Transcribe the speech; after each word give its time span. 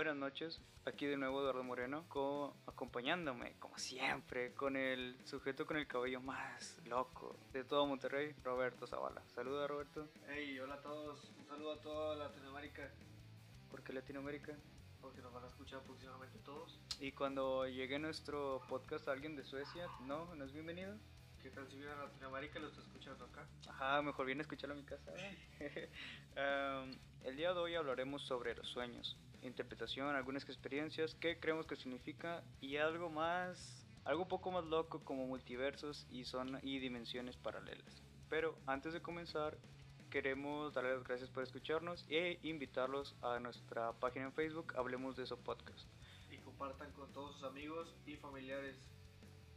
Buenas 0.00 0.16
noches, 0.16 0.62
aquí 0.86 1.04
de 1.04 1.18
nuevo 1.18 1.42
Eduardo 1.42 1.62
Moreno, 1.62 2.06
co- 2.08 2.56
acompañándome, 2.66 3.52
como 3.58 3.76
siempre, 3.76 4.54
con 4.54 4.74
el 4.74 5.14
sujeto 5.26 5.66
con 5.66 5.76
el 5.76 5.86
cabello 5.86 6.22
más 6.22 6.78
loco 6.86 7.36
de 7.52 7.64
todo 7.64 7.84
Monterrey, 7.86 8.34
Roberto 8.42 8.86
Zavala. 8.86 9.22
Saluda 9.34 9.66
Roberto, 9.66 10.08
Hey, 10.26 10.58
hola 10.58 10.76
a 10.76 10.80
todos, 10.80 11.30
un 11.38 11.46
saludo 11.46 11.72
a 11.74 11.80
toda 11.82 12.16
Latinoamérica, 12.16 12.90
¿por 13.70 13.82
qué 13.82 13.92
Latinoamérica? 13.92 14.56
porque 15.02 15.20
nos 15.20 15.34
van 15.34 15.44
a 15.44 15.48
escuchar 15.48 15.82
próximamente 15.82 16.38
todos. 16.46 16.80
Y 16.98 17.12
cuando 17.12 17.68
llegue 17.68 17.98
nuestro 17.98 18.62
podcast 18.70 19.06
a 19.06 19.12
alguien 19.12 19.36
de 19.36 19.44
Suecia, 19.44 19.86
¿no? 20.06 20.34
¿No 20.34 20.46
es 20.46 20.52
bienvenido? 20.54 20.96
¿Qué 21.42 21.50
tal 21.50 21.68
si 21.68 21.76
vienen 21.76 21.98
a 21.98 22.04
Latinoamérica 22.04 22.58
y 22.58 22.62
lo 22.62 22.68
está 22.68 22.80
escuchando 22.80 23.26
acá? 23.26 23.46
Ajá, 23.68 24.00
mejor 24.00 24.24
viene 24.24 24.40
a 24.40 24.44
escucharlo 24.44 24.74
a 24.76 24.78
mi 24.78 24.84
casa. 24.84 25.12
Um, 26.30 26.92
el 27.24 27.36
día 27.36 27.52
de 27.52 27.58
hoy 27.58 27.74
hablaremos 27.74 28.22
sobre 28.22 28.54
los 28.54 28.66
sueños, 28.68 29.16
interpretación, 29.42 30.14
algunas 30.14 30.44
experiencias, 30.44 31.14
qué 31.14 31.38
creemos 31.38 31.66
que 31.66 31.76
significa 31.76 32.42
y 32.60 32.76
algo 32.76 33.10
más, 33.10 33.86
algo 34.04 34.22
un 34.22 34.28
poco 34.28 34.50
más 34.50 34.64
loco 34.64 35.00
como 35.04 35.26
multiversos 35.26 36.06
y 36.10 36.24
son 36.24 36.58
y 36.62 36.78
dimensiones 36.78 37.36
paralelas. 37.36 38.02
Pero 38.28 38.56
antes 38.66 38.92
de 38.92 39.02
comenzar, 39.02 39.58
queremos 40.10 40.74
darles 40.74 40.96
las 40.96 41.04
gracias 41.04 41.30
por 41.30 41.42
escucharnos 41.42 42.04
e 42.08 42.38
invitarlos 42.42 43.16
a 43.22 43.38
nuestra 43.38 43.92
página 43.92 44.26
en 44.26 44.32
Facebook, 44.32 44.74
Hablemos 44.76 45.16
de 45.16 45.24
eso 45.24 45.36
podcast. 45.38 45.88
Y 46.30 46.38
compartan 46.38 46.92
con 46.92 47.12
todos 47.12 47.34
sus 47.34 47.44
amigos 47.44 47.94
y 48.06 48.16
familiares. 48.16 48.76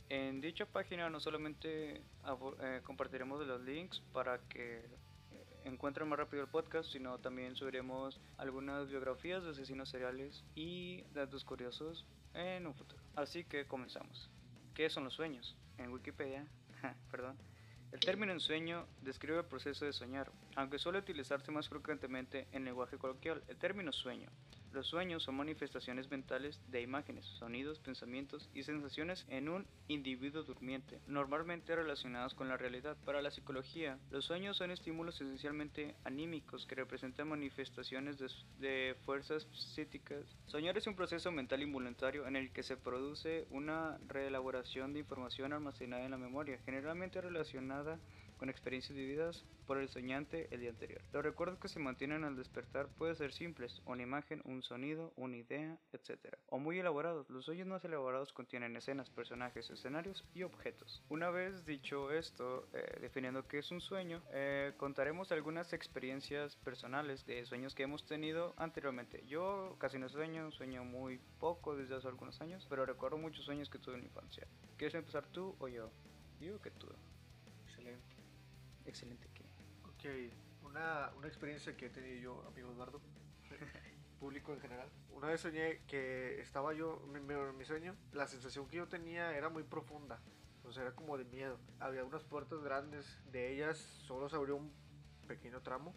En 0.10 0.42
dicha 0.42 0.66
página 0.66 1.10
no 1.10 1.20
solamente 1.20 1.96
eh, 1.98 2.82
compartiremos 2.84 3.46
los 3.48 3.62
links 3.62 4.02
para 4.12 4.40
que 4.48 4.86
encuentren 5.66 6.08
más 6.08 6.20
rápido 6.20 6.44
el 6.44 6.50
podcast, 6.50 6.92
sino 6.92 7.20
también 7.20 7.56
subiremos 7.56 8.20
algunas 8.38 8.90
biografías 8.90 9.44
de 9.44 9.52
asesinos 9.52 9.90
seriales 9.90 10.44
y 10.56 11.04
datos 11.14 11.44
curiosos 11.44 12.06
en 12.34 12.68
un 12.68 12.74
futuro. 12.74 13.02
Así 13.16 13.44
que 13.44 13.66
comenzamos. 13.66 14.30
¿Qué 14.74 14.90
son 14.90 15.04
los 15.04 15.14
sueños? 15.14 15.56
En 15.78 15.92
Wikipedia, 15.92 16.48
perdón. 17.12 17.38
El 17.92 18.00
término 18.00 18.32
ensueño 18.32 18.88
describe 19.02 19.38
el 19.38 19.46
proceso 19.46 19.86
de 19.86 19.94
soñar, 19.94 20.32
aunque 20.56 20.80
suele 20.80 20.98
utilizarse 21.00 21.52
más 21.52 21.70
frecuentemente 21.70 22.48
en 22.52 22.66
lenguaje 22.66 22.98
coloquial. 22.98 23.44
El 23.48 23.58
término 23.58 23.92
sueño 23.92 24.30
los 24.74 24.88
sueños 24.88 25.24
son 25.24 25.36
manifestaciones 25.36 26.10
mentales 26.10 26.60
de 26.70 26.82
imágenes, 26.82 27.26
sonidos, 27.26 27.80
pensamientos 27.80 28.50
y 28.54 28.64
sensaciones 28.64 29.26
en 29.30 29.48
un 29.48 29.68
individuo 29.88 30.44
durmiente, 30.44 31.00
normalmente 31.08 31.76
relacionados 31.76 32.34
con 32.34 32.50
la 32.50 32.58
realidad. 32.58 32.98
Para 33.06 33.22
la 33.22 33.32
psicología, 33.32 34.00
los 34.10 34.26
sueños 34.26 34.58
son 34.58 34.72
estímulos 34.72 35.22
esencialmente 35.22 35.96
anímicos 36.04 36.66
que 36.66 36.76
representan 36.76 37.30
manifestaciones 37.30 38.18
de, 38.18 38.30
de 38.60 38.96
fuerzas 39.06 39.48
psíquicas. 39.54 40.26
Soñar 40.48 40.78
es 40.78 40.88
un 40.88 40.96
proceso 40.96 41.32
mental 41.32 41.62
involuntario 41.62 42.26
en 42.26 42.36
el 42.36 42.52
que 42.52 42.64
se 42.64 42.76
produce 42.76 43.48
una 43.52 44.00
reelaboración 44.08 44.94
de 44.94 45.00
información 45.00 45.54
almacenada 45.54 46.04
en 46.04 46.12
la 46.12 46.18
memoria, 46.18 46.60
generalmente 46.66 47.22
relacionada 47.22 48.00
con 48.38 48.50
experiencias 48.50 48.96
vividas 48.96 49.46
por 49.66 49.78
el 49.78 49.90
soñante 49.90 50.48
el 50.52 50.62
día 50.62 50.70
anterior. 50.70 51.02
Los 51.12 51.24
recuerdos 51.24 51.60
que 51.60 51.70
se 51.70 51.80
mantienen 51.80 52.24
al 52.24 52.36
despertar 52.36 52.88
pueden 52.90 53.16
ser 53.16 53.32
simples, 53.32 53.82
una 53.86 54.04
imagen, 54.04 54.42
un 54.46 54.62
sonido, 54.62 55.14
una 55.16 55.38
idea, 55.38 55.78
etc. 55.94 56.36
O 56.48 56.60
muy 56.60 56.80
elaborados. 56.80 57.30
Los 57.30 57.46
sueños 57.46 57.68
más 57.68 57.84
elaborados 57.86 58.34
contienen 58.34 58.76
escenas, 58.76 59.10
personajes, 59.10 59.70
escenarios 59.70 60.26
y 60.34 60.44
objetos. 60.44 61.04
Una 61.10 61.30
vez 61.30 61.66
dicho 61.66 62.12
esto, 62.12 62.68
eh, 62.74 62.98
definiendo 63.02 63.48
qué 63.48 63.60
es 63.60 63.72
un 63.72 63.82
sueño, 63.82 64.22
eh, 64.32 64.74
contaremos 64.78 65.32
algunas 65.32 65.74
experiencias 65.74 66.56
personales 66.58 67.26
de 67.26 67.46
sueños 67.46 67.76
que 67.76 67.84
hemos 67.84 68.06
tenido 68.06 68.54
anteriormente. 68.58 69.24
Yo 69.28 69.76
casi 69.80 69.98
no 69.98 70.10
sueño, 70.10 70.52
sueño 70.52 70.84
muy 70.84 71.20
poco 71.40 71.76
desde 71.76 71.96
hace 71.96 72.08
algunos 72.08 72.40
años, 72.42 72.66
pero 72.70 72.86
recuerdo 72.86 73.18
muchos 73.18 73.46
sueños 73.46 73.70
que 73.70 73.80
tuve 73.80 73.96
en 73.96 74.02
mi 74.02 74.08
infancia. 74.08 74.48
¿Quieres 74.78 74.96
empezar 74.96 75.28
tú 75.28 75.56
o 75.60 75.68
yo? 75.68 75.92
Digo 76.40 76.62
que 76.62 76.72
tú. 76.72 76.88
Excelente. 78.86 79.28
Que. 79.34 79.44
Ok, 79.86 80.34
una, 80.64 81.12
una 81.18 81.28
experiencia 81.28 81.76
que 81.76 81.88
he 81.88 81.90
tenido 81.90 82.16
yo, 82.18 82.48
amigo 82.48 82.72
Eduardo, 82.72 83.02
público 84.20 84.54
en 84.54 84.60
general. 84.62 84.90
Una 85.12 85.28
vez 85.28 85.42
soñé 85.42 85.82
que 85.88 86.40
estaba 86.42 86.74
yo, 86.74 87.00
mi, 87.08 87.20
mi- 87.20 87.66
sueño, 87.66 87.96
la 88.12 88.28
sensación 88.28 88.68
que 88.68 88.78
yo 88.78 88.88
tenía 88.88 89.36
era 89.36 89.50
muy 89.50 89.64
profunda. 89.64 90.20
O 90.64 90.72
sea, 90.72 90.84
era 90.84 90.92
como 90.94 91.18
de 91.18 91.26
miedo. 91.26 91.60
Había 91.80 92.04
unas 92.06 92.24
puertas 92.24 92.62
grandes, 92.64 93.20
de 93.32 93.54
ellas 93.54 93.78
solo 93.78 94.30
se 94.30 94.36
abrió 94.36 94.56
un 94.56 94.72
pequeño 95.28 95.62
tramo, 95.62 95.94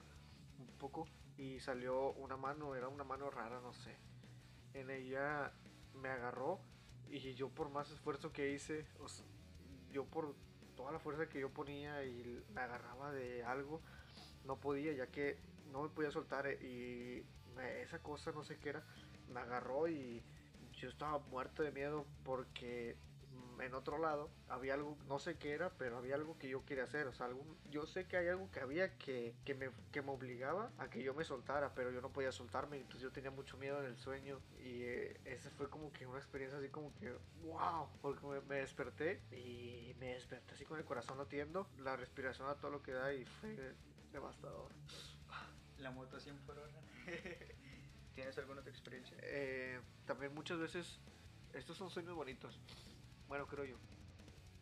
un 0.59 0.67
poco, 0.79 1.07
y 1.37 1.61
salió 1.61 2.13
una 2.15 2.37
mano, 2.37 2.75
era 2.75 2.89
una 2.89 3.05
mano 3.05 3.31
rara, 3.31 3.61
no 3.61 3.73
sé. 3.73 3.97
En 4.75 4.91
ella 4.91 5.53
me 5.95 6.09
agarró 6.09 6.61
y 7.09 7.35
yo 7.35 7.49
por 7.49 7.71
más 7.71 7.91
esfuerzo 7.91 8.33
que 8.33 8.51
hice, 8.53 8.87
yo 9.91 10.05
por 10.05 10.35
toda 10.77 10.93
la 10.93 10.99
fuerza 10.99 11.29
que 11.29 11.41
yo 11.41 11.51
ponía 11.51 12.05
y 12.05 12.45
me 12.55 12.61
agarraba 12.61 13.13
de 13.13 13.43
algo, 13.45 13.81
no 14.45 14.57
podía, 14.57 14.93
ya 14.93 15.07
que 15.07 15.37
no 15.73 15.83
me 15.83 15.89
podía 15.89 16.11
soltar 16.11 16.47
eh, 16.47 16.59
y 16.63 17.27
esa 17.83 17.99
cosa, 17.99 18.33
no 18.33 18.45
sé 18.45 18.59
qué 18.59 18.71
era, 18.71 18.83
me 19.33 19.41
agarró 19.41 19.89
y 19.89 20.23
yo 20.81 20.89
estaba 20.89 21.19
muerto 21.19 21.63
de 21.63 21.73
miedo 21.73 22.07
porque 22.25 22.97
en 23.61 23.75
otro 23.75 23.99
lado 23.99 24.31
había 24.49 24.75
algo, 24.75 24.97
no 25.09 25.19
sé 25.19 25.37
qué 25.39 25.53
era, 25.53 25.71
pero 25.71 25.99
había 25.99 26.15
algo 26.15 26.39
que 26.39 26.49
yo 26.49 26.65
quería 26.65 26.85
hacer, 26.85 27.07
o 27.07 27.13
sea, 27.13 27.27
algún, 27.27 27.57
yo 27.71 27.87
sé 27.87 28.07
que 28.07 28.17
hay 28.17 28.29
algo 28.29 28.51
que 28.51 28.61
había 28.61 28.97
que, 28.99 29.35
que, 29.45 29.55
me, 29.55 29.71
que 29.93 30.03
me 30.03 30.11
obligaba 30.11 30.71
a 30.79 30.89
que 30.89 31.03
yo 31.03 31.15
me 31.15 31.25
soltara, 31.25 31.75
pero 31.75 31.91
yo 31.91 32.01
no 32.01 32.11
podía 32.11 32.33
soltarme, 32.33 32.77
entonces 32.77 33.03
yo 33.03 33.13
tenía 33.13 33.31
mucho 33.31 33.57
miedo 33.57 33.81
en 33.81 33.87
el 33.87 33.97
sueño 33.97 34.41
y 34.59 34.83
eh, 34.83 35.21
esa 35.25 35.51
fue 35.51 35.69
como 35.69 35.93
que 35.93 36.07
una 36.07 36.19
experiencia 36.19 36.59
así 36.59 36.69
como 36.69 36.95
que, 36.95 37.13
wow, 37.43 37.89
porque 38.03 38.27
me, 38.27 38.41
me 38.43 38.57
desperté 38.57 39.21
y 39.33 39.95
me 39.99 40.15
desperté 40.15 40.55
así 40.55 40.65
con 40.65 40.79
el 40.79 40.85
corazón 40.85 41.19
latiendo, 41.19 41.67
la 41.79 41.97
respiración 41.97 42.49
a 42.49 42.55
todo 42.55 42.71
lo 42.71 42.83
que 42.83 42.93
da 42.93 43.13
y 43.13 43.25
fue 43.25 43.75
devastador. 44.13 44.71
La 45.79 45.91
moto 45.91 46.19
100 46.19 46.37
por 46.39 46.59
hora. 46.59 46.73
¿Tienes 48.15 48.39
alguna 48.39 48.61
otra 48.61 48.73
experiencia? 48.73 49.17
Eh, 49.21 49.79
también 50.07 50.35
muchas 50.35 50.59
veces, 50.59 50.99
estos 51.53 51.77
son 51.77 51.91
sueños 51.91 52.15
bonitos, 52.15 52.59
bueno, 53.29 53.47
creo 53.47 53.65
yo. 53.65 53.77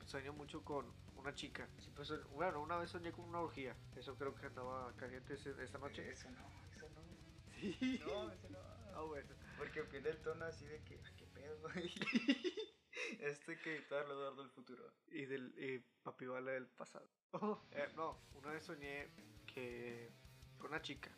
Sueño 0.06 0.32
mucho 0.32 0.62
con 0.64 0.92
una 1.16 1.34
chica. 1.34 1.68
Siempre 1.78 2.04
soñ- 2.04 2.26
bueno, 2.30 2.60
una 2.60 2.76
vez 2.76 2.90
soñé 2.90 3.10
con 3.12 3.24
una 3.24 3.40
orgía. 3.40 3.74
Eso 3.96 4.16
creo 4.16 4.34
que 4.34 4.46
andaba 4.46 4.92
caliente 4.96 5.34
esta 5.34 5.78
noche. 5.78 6.10
Eso 6.10 6.30
no, 6.30 6.46
eso 6.76 6.88
no. 6.90 7.02
Sí. 7.60 8.00
No, 8.04 8.30
eso 8.30 8.48
no. 8.50 8.58
Ah, 8.94 9.02
bueno. 9.02 9.34
Porque 9.56 9.82
pierde 9.84 10.10
el 10.10 10.18
tono 10.22 10.44
así 10.44 10.66
de 10.66 10.82
que, 10.84 11.00
"Ah, 11.04 11.10
qué 11.16 11.26
pedo. 11.26 11.68
este 13.20 13.58
que 13.58 13.76
editar 13.76 14.06
lo 14.06 14.34
del 14.36 14.50
futuro. 14.50 14.92
Y 15.08 15.24
del 15.26 15.54
y 15.58 15.78
papi 16.02 16.26
vale 16.26 16.52
del 16.52 16.66
pasado. 16.68 17.08
Eh, 17.72 17.88
no, 17.96 18.18
una 18.34 18.50
vez 18.50 18.64
soñé 18.64 19.08
que 19.46 20.12
con 20.58 20.68
una 20.68 20.82
chica. 20.82 21.10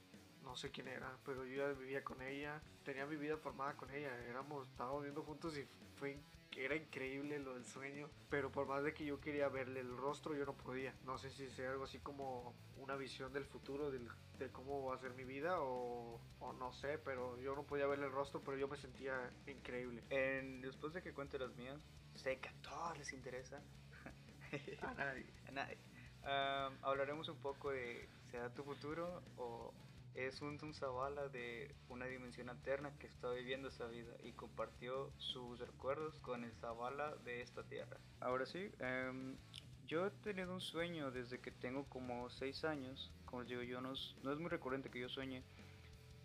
No 0.43 0.55
sé 0.57 0.71
quién 0.71 0.87
era, 0.89 1.19
pero 1.25 1.45
yo 1.45 1.57
ya 1.57 1.73
vivía 1.79 2.05
con 2.05 2.23
ella. 2.23 2.63
Tenía 2.85 3.05
mi 3.05 3.17
vida 3.17 3.37
formada 3.37 3.77
con 3.77 3.91
ella. 3.91 4.17
Éramos, 4.27 4.69
estábamos 4.69 5.01
viviendo 5.03 5.23
juntos 5.25 5.57
y 5.59 5.67
fue 5.99 6.21
era 6.57 6.75
increíble 6.75 7.39
lo 7.39 7.55
del 7.55 7.65
sueño. 7.67 8.09
Pero 8.31 8.51
por 8.51 8.67
más 8.67 8.83
de 8.83 8.95
que 8.95 9.05
yo 9.05 9.21
quería 9.21 9.49
verle 9.49 9.81
el 9.81 9.97
rostro, 9.97 10.35
yo 10.35 10.45
no 10.45 10.57
podía. 10.57 10.95
No 11.05 11.19
sé 11.19 11.31
si 11.31 11.49
sea 11.51 11.71
algo 11.71 11.85
así 11.85 11.99
como 11.99 12.55
una 12.77 12.97
visión 12.97 13.33
del 13.33 13.45
futuro, 13.45 13.91
del, 13.91 14.09
de 14.39 14.51
cómo 14.51 14.85
va 14.85 14.95
a 14.95 14.99
ser 14.99 15.13
mi 15.15 15.25
vida 15.25 15.61
o, 15.61 16.21
o 16.41 16.53
no 16.55 16.73
sé. 16.73 16.99
Pero 16.99 17.39
yo 17.41 17.55
no 17.55 17.65
podía 17.65 17.87
verle 17.87 18.07
el 18.07 18.13
rostro, 18.13 18.41
pero 18.41 18.57
yo 18.57 18.69
me 18.69 18.77
sentía 18.77 19.31
increíble. 19.47 20.03
En, 20.11 20.61
después 20.61 20.93
de 20.93 21.03
que 21.03 21.13
cuente 21.13 21.39
las 21.39 21.55
mías, 21.57 21.81
sé 22.15 22.39
que 22.39 22.49
a 22.49 22.55
todos 22.63 22.99
les 22.99 23.13
interesa. 23.13 23.63
A 24.83 24.95
nadie. 24.95 25.27
a 25.49 25.51
nadie. 25.51 25.79
Am, 26.23 26.79
hablaremos 26.83 27.29
un 27.29 27.39
poco 27.39 27.71
de 27.71 28.09
¿será 28.31 28.53
tu 28.53 28.63
futuro 28.65 29.23
o 29.37 29.73
es 30.17 30.41
un 30.41 30.59
Zavala 30.75 31.29
de 31.29 31.75
una 31.89 32.07
dimensión 32.07 32.49
alterna 32.49 32.97
que 32.99 33.07
está 33.07 33.31
viviendo 33.31 33.69
esa 33.69 33.87
vida 33.87 34.17
y 34.23 34.33
compartió 34.33 35.13
sus 35.19 35.61
recuerdos 35.61 36.19
con 36.21 36.43
el 36.43 36.53
Zavala 36.55 37.15
de 37.17 37.43
esta 37.43 37.63
tierra? 37.65 37.99
Ahora 38.21 38.47
sí, 38.47 38.71
em, 38.79 39.37
yo 39.87 40.07
he 40.07 40.11
tenido 40.11 40.55
un 40.55 40.61
sueño 40.61 41.11
desde 41.11 41.41
que 41.41 41.51
tengo 41.51 41.85
como 41.89 42.31
6 42.31 42.65
años. 42.65 43.13
Como 43.27 43.43
les 43.43 43.51
digo, 43.51 43.63
yo 43.63 43.81
no, 43.81 43.93
no 44.23 44.33
es 44.33 44.39
muy 44.39 44.49
recurrente 44.49 44.91
que 44.91 45.01
yo 45.01 45.09
sueñe. 45.09 45.45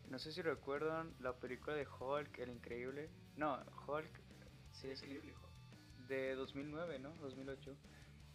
No 0.10 0.20
sé 0.20 0.32
si 0.32 0.42
recuerdan 0.42 1.14
la 1.20 1.34
película 1.36 1.76
de 1.76 1.86
Hulk, 1.86 2.40
el 2.40 2.50
increíble. 2.50 3.10
No, 3.36 3.60
Hulk, 3.88 4.22
sí 4.72 4.90
es 4.90 5.04
increíble. 5.04 5.36
De 6.08 6.36
2009, 6.36 7.00
¿no? 7.00 7.14
2008. 7.18 7.76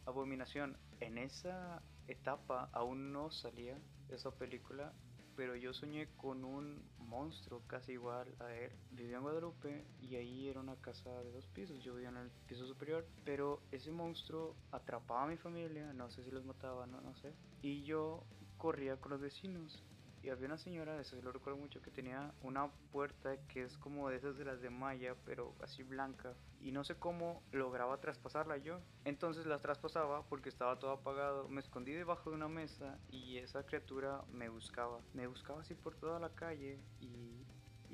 Abominación. 0.06 0.78
En 1.00 1.18
esa 1.18 1.82
etapa 2.06 2.68
aún 2.72 3.12
no 3.12 3.30
salía 3.30 3.78
esa 4.08 4.30
película, 4.30 4.92
pero 5.36 5.54
yo 5.54 5.72
soñé 5.72 6.08
con 6.16 6.44
un 6.44 6.82
monstruo 6.98 7.62
casi 7.66 7.92
igual 7.92 8.34
a 8.40 8.52
él. 8.54 8.72
Vivía 8.90 9.16
en 9.16 9.22
Guadalupe 9.22 9.84
y 10.00 10.16
ahí 10.16 10.48
era 10.48 10.60
una 10.60 10.76
casa 10.76 11.10
de 11.22 11.30
dos 11.30 11.46
pisos. 11.48 11.82
Yo 11.84 11.94
vivía 11.94 12.08
en 12.08 12.16
el 12.16 12.30
piso 12.46 12.66
superior, 12.66 13.06
pero 13.24 13.62
ese 13.70 13.90
monstruo 13.90 14.56
atrapaba 14.72 15.24
a 15.24 15.28
mi 15.28 15.36
familia. 15.36 15.92
No 15.92 16.10
sé 16.10 16.24
si 16.24 16.30
los 16.30 16.44
mataba, 16.44 16.86
no, 16.86 17.00
no 17.00 17.14
sé. 17.16 17.34
Y 17.62 17.84
yo 17.84 18.24
corría 18.56 18.96
con 18.96 19.12
los 19.12 19.20
vecinos 19.20 19.84
había 20.30 20.46
una 20.46 20.58
señora, 20.58 21.00
eso 21.00 21.20
lo 21.22 21.32
recuerdo 21.32 21.58
mucho, 21.58 21.82
que 21.82 21.90
tenía 21.90 22.32
una 22.42 22.70
puerta 22.92 23.36
que 23.48 23.62
es 23.62 23.76
como 23.78 24.08
de 24.08 24.16
esas 24.16 24.36
de 24.36 24.44
las 24.44 24.60
de 24.60 24.70
malla, 24.70 25.14
pero 25.24 25.54
así 25.62 25.82
blanca. 25.82 26.34
Y 26.60 26.72
no 26.72 26.84
sé 26.84 26.96
cómo 26.96 27.42
lograba 27.52 28.00
traspasarla 28.00 28.56
yo. 28.58 28.80
Entonces 29.04 29.46
la 29.46 29.60
traspasaba 29.60 30.26
porque 30.26 30.48
estaba 30.48 30.78
todo 30.78 30.90
apagado. 30.92 31.48
Me 31.48 31.60
escondí 31.60 31.92
debajo 31.92 32.30
de 32.30 32.36
una 32.36 32.48
mesa 32.48 32.98
y 33.08 33.38
esa 33.38 33.64
criatura 33.64 34.22
me 34.32 34.48
buscaba. 34.48 35.00
Me 35.12 35.26
buscaba 35.26 35.60
así 35.60 35.74
por 35.74 35.94
toda 35.96 36.18
la 36.18 36.30
calle 36.30 36.80
y 37.00 37.35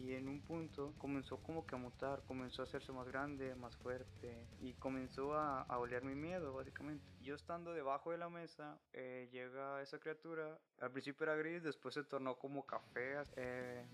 y 0.02 0.14
en 0.14 0.28
un 0.28 0.40
punto 0.40 0.94
comenzó 0.98 1.36
como 1.38 1.64
que 1.64 1.76
a 1.76 1.78
mutar, 1.78 2.22
comenzó 2.26 2.62
a 2.62 2.64
hacerse 2.64 2.92
más 2.92 3.06
grande, 3.06 3.54
más 3.54 3.76
fuerte 3.76 4.48
y 4.60 4.74
comenzó 4.74 5.34
a, 5.34 5.62
a 5.62 5.78
oler 5.78 6.02
mi 6.02 6.16
miedo 6.16 6.52
básicamente. 6.52 7.06
Yo 7.20 7.36
estando 7.36 7.72
debajo 7.72 8.10
de 8.10 8.18
la 8.18 8.28
mesa, 8.28 8.78
eh, 8.92 9.28
llega 9.30 9.80
esa 9.80 10.00
criatura, 10.00 10.58
al 10.80 10.90
principio 10.90 11.22
era 11.24 11.36
gris, 11.36 11.62
después 11.62 11.94
se 11.94 12.02
tornó 12.02 12.36
como 12.36 12.66
café, 12.66 13.22
eh, 13.36 13.86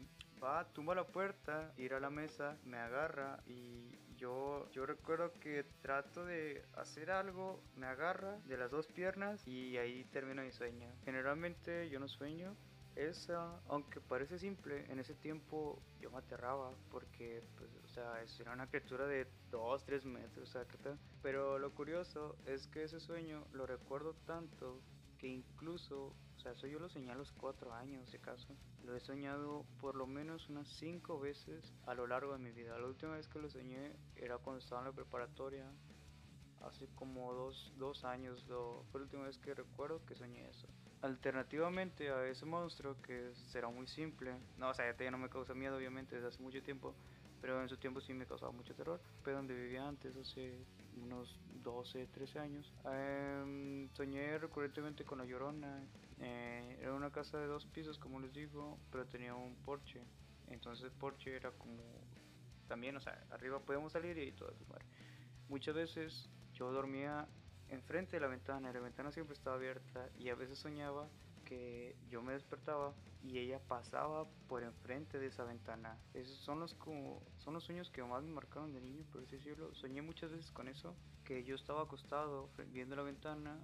va, 0.42 0.66
tumba 0.72 0.94
la 0.94 1.06
puerta, 1.06 1.72
ir 1.76 1.92
a 1.92 2.00
la 2.00 2.08
mesa, 2.08 2.56
me 2.64 2.78
agarra 2.78 3.42
y 3.44 3.98
yo, 4.16 4.68
yo 4.70 4.86
recuerdo 4.86 5.32
que 5.40 5.64
trato 5.82 6.24
de 6.24 6.64
hacer 6.74 7.10
algo, 7.10 7.62
me 7.76 7.86
agarra 7.86 8.38
de 8.46 8.56
las 8.56 8.70
dos 8.70 8.86
piernas 8.86 9.46
y 9.46 9.76
ahí 9.76 10.04
termino 10.06 10.42
mi 10.42 10.52
sueño. 10.52 10.90
Generalmente 11.04 11.90
yo 11.90 12.00
no 12.00 12.08
sueño, 12.08 12.56
esa, 12.98 13.60
aunque 13.68 14.00
parece 14.00 14.38
simple, 14.38 14.84
en 14.90 14.98
ese 14.98 15.14
tiempo 15.14 15.80
yo 16.00 16.10
me 16.10 16.18
aterraba 16.18 16.72
porque, 16.90 17.42
pues, 17.56 17.70
o 17.84 17.88
sea, 17.88 18.20
era 18.40 18.52
una 18.52 18.66
criatura 18.66 19.06
de 19.06 19.28
2, 19.50 19.84
3 19.84 20.04
metros, 20.04 20.48
o 20.48 20.52
sea, 20.52 20.66
Pero 21.22 21.58
lo 21.58 21.72
curioso 21.74 22.36
es 22.44 22.66
que 22.66 22.82
ese 22.82 22.98
sueño 22.98 23.46
lo 23.52 23.66
recuerdo 23.66 24.14
tanto 24.26 24.80
que 25.16 25.28
incluso, 25.28 26.14
o 26.36 26.40
sea, 26.40 26.52
eso 26.52 26.66
yo 26.66 26.80
lo 26.80 26.88
soñé 26.88 27.12
a 27.12 27.14
los 27.14 27.32
4 27.32 27.72
años, 27.72 28.10
de 28.10 28.18
caso. 28.18 28.56
Lo 28.84 28.96
he 28.96 29.00
soñado 29.00 29.64
por 29.80 29.94
lo 29.94 30.06
menos 30.06 30.48
unas 30.48 30.68
5 30.68 31.20
veces 31.20 31.72
a 31.86 31.94
lo 31.94 32.06
largo 32.06 32.32
de 32.32 32.38
mi 32.38 32.50
vida. 32.50 32.78
La 32.78 32.86
última 32.86 33.14
vez 33.14 33.28
que 33.28 33.38
lo 33.38 33.48
soñé 33.48 33.94
era 34.16 34.38
cuando 34.38 34.58
estaba 34.58 34.80
en 34.80 34.88
la 34.88 34.92
preparatoria, 34.92 35.70
hace 36.62 36.88
como 36.96 37.32
2 37.32 37.74
dos, 37.76 38.04
años, 38.04 38.44
lo, 38.48 38.84
fue 38.90 39.00
la 39.00 39.04
última 39.04 39.24
vez 39.24 39.38
que 39.38 39.54
recuerdo 39.54 40.04
que 40.04 40.16
soñé 40.16 40.48
eso. 40.48 40.66
Alternativamente 41.02 42.10
a 42.10 42.26
ese 42.26 42.44
monstruo 42.44 42.96
que 43.02 43.32
será 43.52 43.68
muy 43.68 43.86
simple, 43.86 44.34
no, 44.56 44.70
o 44.70 44.74
sea, 44.74 44.96
ya 44.96 45.10
no 45.10 45.18
me 45.18 45.28
causa 45.28 45.54
miedo 45.54 45.76
obviamente 45.76 46.16
desde 46.16 46.28
hace 46.28 46.42
mucho 46.42 46.60
tiempo, 46.62 46.94
pero 47.40 47.62
en 47.62 47.68
su 47.68 47.76
tiempo 47.76 48.00
sí 48.00 48.12
me 48.14 48.26
causaba 48.26 48.50
mucho 48.50 48.74
terror. 48.74 49.00
Fue 49.22 49.32
donde 49.32 49.54
vivía 49.54 49.86
antes, 49.86 50.16
hace 50.16 50.58
unos 50.96 51.38
12, 51.62 52.06
13 52.08 52.38
años. 52.40 52.72
Em, 52.84 53.88
soñé 53.92 54.38
recurrentemente 54.38 55.04
con 55.04 55.18
la 55.18 55.24
llorona. 55.24 55.84
Eh, 56.18 56.78
era 56.80 56.94
una 56.94 57.10
casa 57.10 57.38
de 57.38 57.46
dos 57.46 57.64
pisos, 57.66 57.98
como 57.98 58.18
les 58.18 58.32
digo, 58.32 58.78
pero 58.90 59.06
tenía 59.06 59.34
un 59.34 59.54
porche. 59.56 60.02
Entonces 60.48 60.84
el 60.84 60.92
porche 60.92 61.36
era 61.36 61.52
como 61.52 61.82
también, 62.66 62.96
o 62.96 63.00
sea, 63.00 63.24
arriba 63.30 63.60
podíamos 63.60 63.92
salir 63.92 64.18
y 64.18 64.32
todo 64.32 64.50
eso. 64.50 64.64
Muchas 65.48 65.74
veces 65.74 66.28
yo 66.52 66.70
dormía 66.72 67.26
enfrente 67.70 68.16
de 68.16 68.20
la 68.20 68.28
ventana 68.28 68.70
y 68.70 68.72
la 68.72 68.80
ventana 68.80 69.12
siempre 69.12 69.34
estaba 69.34 69.56
abierta 69.56 70.08
y 70.18 70.28
a 70.28 70.34
veces 70.34 70.58
soñaba 70.58 71.08
que 71.44 71.96
yo 72.08 72.22
me 72.22 72.34
despertaba 72.34 72.94
y 73.22 73.38
ella 73.38 73.58
pasaba 73.58 74.26
por 74.48 74.62
enfrente 74.62 75.18
de 75.18 75.26
esa 75.26 75.44
ventana. 75.44 75.98
Esos 76.14 76.38
son 76.38 76.60
los 76.60 76.74
como 76.74 77.22
son 77.38 77.54
los 77.54 77.64
sueños 77.64 77.90
que 77.90 78.02
más 78.02 78.22
me 78.22 78.32
marcaron 78.32 78.72
de 78.72 78.80
niño, 78.80 79.04
por 79.10 79.22
así 79.22 79.36
decirlo. 79.36 79.74
Soñé 79.74 80.02
muchas 80.02 80.30
veces 80.30 80.50
con 80.50 80.68
eso, 80.68 80.94
que 81.24 81.44
yo 81.44 81.54
estaba 81.54 81.82
acostado 81.82 82.50
viendo 82.72 82.96
la 82.96 83.02
ventana 83.02 83.58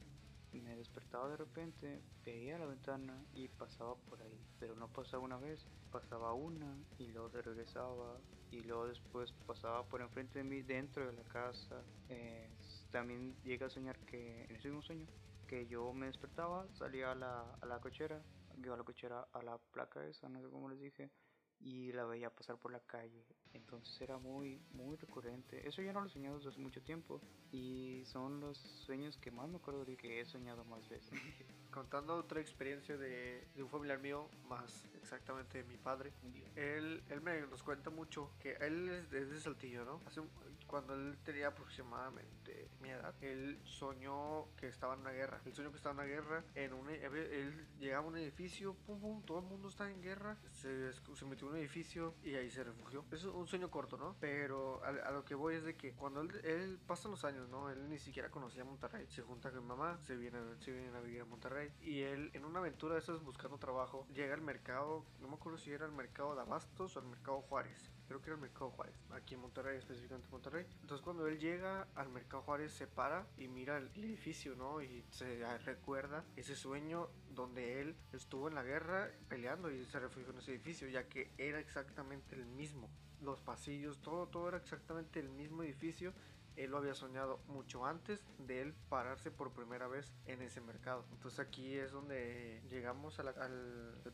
me 0.60 0.76
despertaba 0.76 1.28
de 1.28 1.36
repente, 1.36 2.00
veía 2.24 2.58
la 2.58 2.66
ventana 2.66 3.24
y 3.34 3.48
pasaba 3.48 3.96
por 3.96 4.20
ahí, 4.22 4.40
pero 4.58 4.74
no 4.76 4.88
pasaba 4.88 5.22
una 5.22 5.36
vez, 5.36 5.66
pasaba 5.90 6.32
una 6.32 6.76
y 6.98 7.08
luego 7.08 7.28
regresaba 7.28 8.18
y 8.50 8.60
luego 8.62 8.86
después 8.86 9.32
pasaba 9.46 9.84
por 9.84 10.00
enfrente 10.00 10.38
de 10.38 10.44
mí 10.44 10.62
dentro 10.62 11.06
de 11.06 11.12
la 11.12 11.24
casa. 11.24 11.82
Eh, 12.08 12.48
también 12.94 13.34
llegué 13.42 13.64
a 13.64 13.68
soñar 13.68 13.98
que, 14.06 14.44
en 14.44 14.54
ese 14.54 14.68
mismo 14.68 14.80
sueño, 14.80 15.08
que 15.48 15.66
yo 15.66 15.92
me 15.92 16.06
despertaba, 16.06 16.68
salía 16.74 17.10
a 17.10 17.14
la, 17.16 17.50
a 17.60 17.66
la 17.66 17.80
cochera, 17.80 18.22
iba 18.56 18.74
a 18.74 18.78
la 18.78 18.84
cochera 18.84 19.26
a 19.32 19.42
la 19.42 19.58
placa 19.72 20.06
esa, 20.06 20.28
no 20.28 20.40
sé 20.40 20.48
cómo 20.48 20.68
les 20.68 20.78
dije, 20.78 21.10
y 21.58 21.90
la 21.90 22.04
veía 22.04 22.30
pasar 22.30 22.56
por 22.56 22.70
la 22.70 22.78
calle. 22.78 23.26
Entonces 23.52 24.00
era 24.00 24.18
muy, 24.18 24.62
muy 24.70 24.96
recurrente. 24.96 25.66
Eso 25.66 25.82
ya 25.82 25.92
no 25.92 26.02
lo 26.02 26.06
he 26.06 26.10
soñado 26.10 26.36
desde 26.36 26.50
hace 26.50 26.60
mucho 26.60 26.82
tiempo 26.82 27.20
y 27.50 28.04
son 28.06 28.38
los 28.38 28.58
sueños 28.58 29.18
que 29.18 29.32
más 29.32 29.48
me 29.48 29.56
acuerdo 29.56 29.84
de 29.84 29.96
que 29.96 30.20
he 30.20 30.24
soñado 30.24 30.64
más 30.64 30.88
veces. 30.88 31.10
Contando 31.74 32.14
otra 32.14 32.40
experiencia 32.40 32.96
de, 32.96 33.48
de, 33.52 33.62
un 33.64 33.68
familiar 33.68 33.98
mío, 33.98 34.28
más 34.48 34.84
exactamente 34.94 35.58
de 35.58 35.64
mi 35.64 35.76
padre, 35.76 36.12
él, 36.54 37.02
él 37.08 37.20
me 37.20 37.40
nos 37.48 37.64
cuenta 37.64 37.90
mucho 37.90 38.30
que 38.38 38.52
él 38.60 38.88
es, 38.88 39.10
de 39.10 39.40
Saltillo, 39.40 39.84
¿no? 39.84 40.00
Hace 40.06 40.20
cuando 40.66 40.94
él 40.94 41.18
tenía 41.24 41.48
aproximadamente 41.48 42.68
mi 42.80 42.90
edad, 42.90 43.14
él 43.22 43.60
soñó 43.64 44.48
que 44.56 44.68
estaba 44.68 44.94
en 44.94 45.00
una 45.00 45.12
guerra. 45.12 45.40
Él 45.44 45.54
soñó 45.54 45.70
que 45.70 45.76
estaba 45.76 45.92
en 45.92 46.00
una 46.00 46.08
guerra. 46.08 46.44
En 46.54 46.72
un, 46.72 46.90
él 46.90 47.68
llegaba 47.78 48.04
a 48.04 48.08
un 48.08 48.16
edificio, 48.16 48.74
pum, 48.86 49.00
pum, 49.00 49.22
todo 49.22 49.38
el 49.38 49.44
mundo 49.44 49.68
está 49.68 49.90
en 49.90 50.02
guerra. 50.02 50.36
Se, 50.50 50.92
se 50.92 51.24
metió 51.26 51.46
en 51.48 51.54
un 51.54 51.60
edificio 51.60 52.14
y 52.22 52.34
ahí 52.34 52.50
se 52.50 52.64
refugió. 52.64 53.04
Es 53.12 53.24
un 53.24 53.46
sueño 53.46 53.70
corto, 53.70 53.96
¿no? 53.96 54.16
Pero 54.20 54.82
a, 54.84 55.10
lo 55.10 55.24
que 55.24 55.34
voy 55.34 55.56
es 55.56 55.64
de 55.64 55.76
que 55.76 55.92
cuando 55.92 56.20
él, 56.20 56.30
él 56.44 56.78
pasa 56.86 57.08
los 57.08 57.24
años, 57.24 57.48
¿no? 57.48 57.70
Él 57.70 57.88
ni 57.88 57.98
siquiera 57.98 58.30
conocía 58.30 58.64
Monterrey. 58.64 59.06
Se 59.08 59.22
junta 59.22 59.50
con 59.50 59.62
mi 59.62 59.68
mamá, 59.68 59.98
se 60.06 60.16
viene, 60.16 60.38
se 60.60 60.72
viene 60.72 60.96
a 60.96 61.00
vivir 61.00 61.20
a 61.22 61.24
Monterrey. 61.24 61.63
Y 61.80 62.02
él, 62.02 62.30
en 62.34 62.44
una 62.44 62.60
aventura 62.60 62.94
de 62.94 63.00
esas 63.00 63.22
buscando 63.22 63.58
trabajo, 63.58 64.06
llega 64.14 64.34
al 64.34 64.40
mercado, 64.40 65.04
no 65.20 65.28
me 65.28 65.34
acuerdo 65.34 65.58
si 65.58 65.70
era 65.70 65.86
el 65.86 65.92
mercado 65.92 66.34
de 66.34 66.42
Abastos 66.42 66.96
o 66.96 67.00
el 67.00 67.06
mercado 67.06 67.40
Juárez 67.42 67.90
creo 68.06 68.20
que 68.20 68.26
era 68.26 68.34
el 68.34 68.40
Mercado 68.40 68.70
Juárez, 68.70 68.94
aquí 69.10 69.34
en 69.34 69.40
Monterrey, 69.40 69.78
específicamente 69.78 70.26
en 70.26 70.32
Monterrey. 70.32 70.66
Entonces 70.82 71.02
cuando 71.02 71.26
él 71.26 71.38
llega 71.38 71.88
al 71.94 72.08
Mercado 72.10 72.42
Juárez 72.42 72.72
se 72.72 72.86
para 72.86 73.26
y 73.38 73.48
mira 73.48 73.78
el 73.78 73.90
edificio, 73.96 74.54
¿no? 74.54 74.82
Y 74.82 75.04
se 75.10 75.58
recuerda 75.58 76.24
ese 76.36 76.56
sueño 76.56 77.08
donde 77.34 77.80
él 77.80 77.96
estuvo 78.12 78.48
en 78.48 78.54
la 78.54 78.62
guerra 78.62 79.10
peleando 79.28 79.70
y 79.70 79.84
se 79.86 79.98
refugió 79.98 80.30
en 80.30 80.38
ese 80.38 80.52
edificio, 80.52 80.88
ya 80.88 81.08
que 81.08 81.30
era 81.38 81.58
exactamente 81.58 82.34
el 82.34 82.46
mismo. 82.46 82.88
Los 83.20 83.40
pasillos, 83.40 84.00
todo, 84.02 84.26
todo 84.26 84.48
era 84.48 84.58
exactamente 84.58 85.18
el 85.18 85.30
mismo 85.30 85.62
edificio 85.62 86.12
él 86.56 86.70
lo 86.70 86.78
había 86.78 86.94
soñado 86.94 87.40
mucho 87.48 87.84
antes 87.84 88.20
de 88.38 88.62
él 88.62 88.74
pararse 88.88 89.30
por 89.30 89.52
primera 89.52 89.88
vez 89.88 90.12
en 90.26 90.42
ese 90.42 90.60
mercado. 90.60 91.04
Entonces 91.12 91.40
aquí 91.40 91.74
es 91.74 91.92
donde 91.92 92.62
llegamos 92.68 93.18
al, 93.18 93.34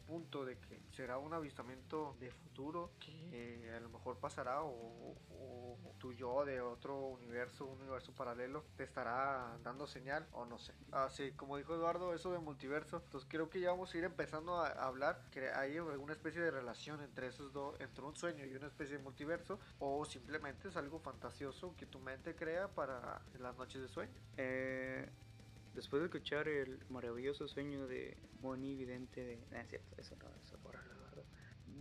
punto 0.07 0.45
de 0.45 0.59
que 0.59 0.83
será 0.93 1.19
un 1.19 1.35
avistamiento 1.35 2.17
de 2.19 2.31
futuro 2.31 2.91
que 2.99 3.71
a 3.77 3.81
lo 3.81 3.91
mejor 3.91 4.19
pasará 4.19 4.63
o, 4.63 5.15
o 5.31 5.95
tu 6.01 6.13
yo 6.13 6.45
de 6.45 6.61
otro 6.61 6.99
universo, 6.99 7.67
un 7.67 7.81
universo 7.81 8.13
paralelo, 8.13 8.65
te 8.77 8.85
estará 8.85 9.57
dando 9.63 9.87
señal 9.87 10.27
o 10.33 10.45
no 10.47 10.59
sé. 10.59 10.73
Así 10.91 11.33
como 11.33 11.57
dijo 11.59 11.75
Eduardo, 11.75 12.15
eso 12.15 12.33
de 12.33 12.39
multiverso, 12.39 13.03
entonces 13.05 13.29
creo 13.31 13.51
que 13.51 13.61
ya 13.61 13.71
vamos 13.71 13.95
a 13.95 13.99
ir 13.99 14.05
empezando 14.05 14.57
a 14.57 14.71
hablar 14.71 15.23
que 15.31 15.51
hay 15.51 15.77
alguna 15.77 16.15
especie 16.15 16.41
de 16.41 16.51
relación 16.51 17.03
entre 17.03 17.29
esos 17.29 17.53
dos, 17.53 17.79
entre 17.81 18.03
un 18.03 18.17
sueño 18.17 18.45
y 18.47 18.55
una 18.55 18.67
especie 18.67 18.97
de 18.97 19.03
multiverso 19.03 19.61
o 19.79 20.05
simplemente 20.05 20.69
es 20.69 20.77
algo 20.77 20.99
fantasioso 20.99 21.75
que 21.77 21.87
tu 21.87 22.01
mente 22.01 22.30
crea 22.35 22.69
para 22.69 23.23
las 23.39 23.57
noches 23.57 23.83
de 23.83 23.89
sueño. 23.89 24.13
Eh, 24.37 25.09
después 25.75 26.01
de 26.01 26.07
escuchar 26.07 26.49
el 26.49 26.85
maravilloso 26.89 27.47
sueño 27.49 27.87
de 27.87 28.17
Bonnie 28.41 28.77
Vidente 28.77 29.25
de... 29.25 29.47
Ah, 29.57 29.65
cierto, 29.69 29.95
eso 29.99 30.17
no, 30.17 30.29
eso 30.41 30.59
por 30.59 30.79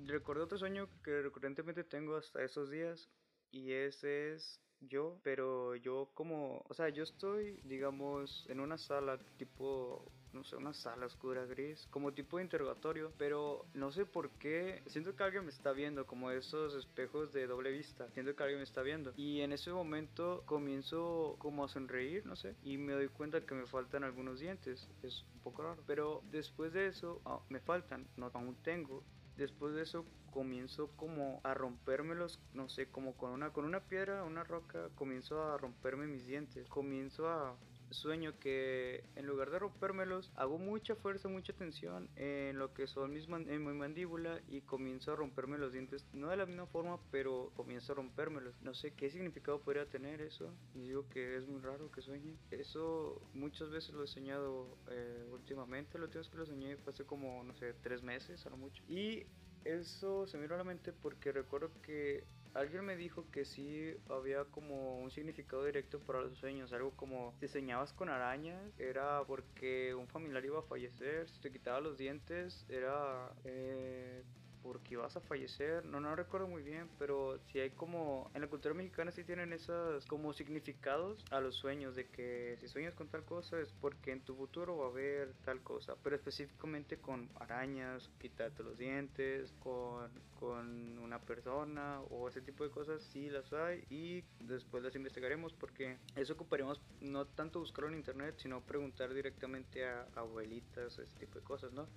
Recordé 0.06 0.44
otro 0.44 0.58
sueño 0.58 0.90
que 1.04 1.22
recurrentemente 1.22 1.84
tengo 1.84 2.16
hasta 2.16 2.44
esos 2.44 2.70
días 2.70 3.10
y 3.52 3.72
ese 3.72 4.34
es 4.34 4.60
yo, 4.82 5.20
pero 5.24 5.76
yo 5.76 6.10
como, 6.14 6.64
o 6.68 6.74
sea, 6.74 6.90
yo 6.90 7.04
estoy, 7.04 7.60
digamos, 7.64 8.46
en 8.50 8.60
una 8.60 8.78
sala 8.78 9.20
tipo 9.38 10.12
no 10.34 10.44
sé, 10.44 10.56
una 10.56 10.74
sala 10.74 11.06
oscura 11.06 11.46
gris, 11.46 11.88
como 11.90 12.14
tipo 12.14 12.38
de 12.38 12.44
interrogatorio, 12.44 13.12
pero 13.18 13.66
no 13.74 13.92
sé 13.92 14.06
por 14.06 14.30
qué, 14.32 14.82
siento 14.88 15.16
que 15.16 15.24
alguien 15.24 15.46
me 15.46 15.52
está 15.52 15.72
viendo, 15.72 16.06
como 16.06 16.32
esos 16.32 16.76
espejos 16.76 17.34
de 17.34 17.48
doble 17.48 17.72
vista, 17.72 18.10
siento 18.12 18.36
que 18.36 18.44
alguien 18.44 18.60
me 18.60 18.64
está 18.64 18.82
viendo. 18.82 19.14
Y 19.16 19.42
en 19.42 19.52
ese 19.52 19.72
momento 19.72 20.44
comienzo 20.46 21.36
como 21.40 21.66
a 21.66 21.68
sonreír, 21.68 22.26
no 22.26 22.36
sé, 22.36 22.56
y 22.64 22.78
me 22.78 22.94
doy 22.94 23.10
cuenta 23.10 23.42
que 23.42 23.56
me 23.56 23.66
faltan 23.66 24.04
algunos 24.04 24.40
dientes, 24.40 24.90
es 25.04 25.26
un 25.34 25.42
poco 25.42 25.64
raro, 25.64 25.84
pero 25.86 26.24
después 26.32 26.74
de 26.74 26.88
eso 26.88 27.22
ah, 27.26 27.40
me 27.50 27.60
faltan, 27.60 28.08
no 28.18 28.30
aún 28.34 28.56
tengo. 28.64 29.04
Después 29.38 29.74
de 29.74 29.84
eso 29.84 30.06
comienzo 30.32 30.90
como 30.96 31.40
a 31.44 31.54
rompérmelos, 31.54 32.40
no 32.54 32.68
sé, 32.70 32.90
como 32.90 33.16
con 33.16 33.32
una, 33.32 33.52
con 33.52 33.66
una 33.66 33.80
piedra, 33.80 34.24
una 34.24 34.44
roca, 34.44 34.90
comienzo 34.96 35.42
a 35.42 35.58
romperme 35.58 36.08
mis 36.08 36.26
dientes, 36.26 36.68
comienzo 36.68 37.30
a 37.30 37.56
sueño 37.92 38.38
que 38.40 39.04
en 39.16 39.26
lugar 39.26 39.50
de 39.50 39.60
rompérmelos, 39.60 40.32
hago 40.36 40.58
mucha 40.58 40.96
fuerza, 40.96 41.28
mucha 41.28 41.54
tensión 41.54 42.10
en 42.16 42.58
lo 42.58 42.74
que 42.74 42.88
son 42.88 43.14
mis 43.14 43.28
en 43.28 43.66
mi 43.66 43.74
mandíbula 43.74 44.42
y 44.48 44.62
comienzo 44.62 45.14
a 45.14 45.16
romperme 45.16 45.58
los 45.58 45.72
dientes, 45.72 46.06
no 46.14 46.30
de 46.30 46.38
la 46.38 46.46
misma 46.46 46.66
forma, 46.68 47.00
pero 47.12 47.52
comienzo 47.56 47.94
a 47.94 47.96
rompérmelos. 47.96 48.56
No 48.62 48.74
sé 48.74 48.92
qué 48.92 49.10
significado 49.10 49.60
podría 49.62 49.86
tener 49.86 50.22
eso. 50.22 50.54
Y 50.74 50.82
digo 50.82 51.08
que 51.10 51.38
es 51.38 51.48
muy 51.48 51.62
raro 51.62 51.92
que 51.92 52.02
sueñe. 52.02 52.36
Eso 52.52 53.22
muchas 53.34 53.70
veces 53.70 53.94
lo 53.94 54.04
he 54.04 54.08
soñado 54.08 54.78
eh, 54.90 55.26
últimamente. 55.32 55.98
Lo 55.98 56.06
última 56.06 56.22
vez 56.22 56.30
que 56.30 56.38
lo 56.38 56.46
soñé 56.46 56.78
fue 56.78 56.94
hace 56.94 57.06
como, 57.06 57.44
no 57.44 57.54
sé, 57.56 57.74
tres 57.82 58.04
meses 58.04 58.46
a 58.46 58.50
lo 58.50 58.58
mucho. 58.58 58.84
Y 58.88 59.26
eso 59.66 60.26
se 60.28 60.38
me 60.38 60.44
vino 60.44 60.56
a 60.56 60.60
la 60.60 60.64
mente 60.64 60.94
porque 60.94 61.32
recuerdo 61.32 61.72
que 61.82 62.24
alguien 62.54 62.86
me 62.86 62.98
dijo 62.98 63.30
que 63.32 63.46
sí 63.46 63.96
había 64.10 64.46
como 64.46 65.00
un 65.00 65.12
significado 65.12 65.66
directo 65.66 66.00
para 66.00 66.22
los 66.22 66.38
sueños, 66.38 66.74
algo 66.74 66.92
como 66.96 67.36
si 67.40 67.48
soñabas 67.48 67.94
con 67.94 68.10
arañas 68.10 68.62
era 68.78 69.24
porque 69.26 69.94
un 69.96 70.08
familiar 70.08 70.44
iba 70.46 70.60
a 70.60 70.64
fallecer, 70.64 71.30
si 71.30 71.40
te 71.40 71.52
quitaba 71.52 71.80
los 71.80 71.98
dientes 71.98 72.66
era 72.70 73.32
eh, 73.44 74.24
porque 74.62 74.94
ibas 74.96 75.16
a 75.16 75.22
fallecer, 75.22 75.86
no, 75.86 76.00
no 76.00 76.16
recuerdo 76.16 76.48
muy 76.48 76.64
bien, 76.64 76.90
pero 76.98 77.40
si 77.52 77.60
hay 77.60 77.72
como, 77.72 78.30
en 78.34 78.42
la 78.42 78.48
cultura 78.48 78.74
mexicana 78.74 79.12
sí 79.12 79.24
tienen 79.24 79.54
esos 79.54 80.06
como 80.06 80.34
significados 80.34 81.24
a 81.32 81.40
los 81.40 81.56
sueños, 81.56 81.96
de 81.96 82.08
que 82.08 82.58
si 82.60 82.68
sueñas 82.68 82.94
con 82.94 83.08
tal 83.08 83.24
cosa 83.24 83.60
es 83.60 83.72
porque 83.80 84.12
en 84.12 84.22
tu 84.22 84.36
futuro 84.36 84.78
va 84.78 84.86
a 84.86 84.90
haber 84.90 85.34
tal 85.46 85.62
cosa, 85.62 85.96
pero 86.04 86.16
específicamente 86.16 86.98
con 86.98 87.30
arañas, 87.40 88.10
quitarte 88.20 88.64
los 88.64 88.78
dientes, 88.78 89.54
con, 89.60 90.12
con 90.40 90.98
una 91.00 91.20
persona 91.20 92.02
o 92.10 92.28
ese 92.28 92.42
tipo 92.42 92.64
de 92.64 92.70
cosas, 92.70 93.02
sí 93.04 93.30
las 93.30 93.52
hay 93.54 93.84
y 93.90 94.24
después 94.40 94.84
las 94.84 94.96
investigaremos 94.96 95.54
porque 95.54 95.98
eso 96.16 96.34
ocuparemos 96.34 96.82
no 97.02 97.26
tanto 97.26 97.60
buscarlo 97.60 97.90
en 97.90 97.96
internet, 97.96 98.36
sino 98.38 98.62
preguntar 98.62 99.14
directamente 99.14 99.86
a 99.86 100.08
abuelitas, 100.16 100.98
ese 101.00 101.20
tipo 101.20 101.40
de 101.40 101.46
cosas, 101.46 101.72
¿no? 101.74 101.88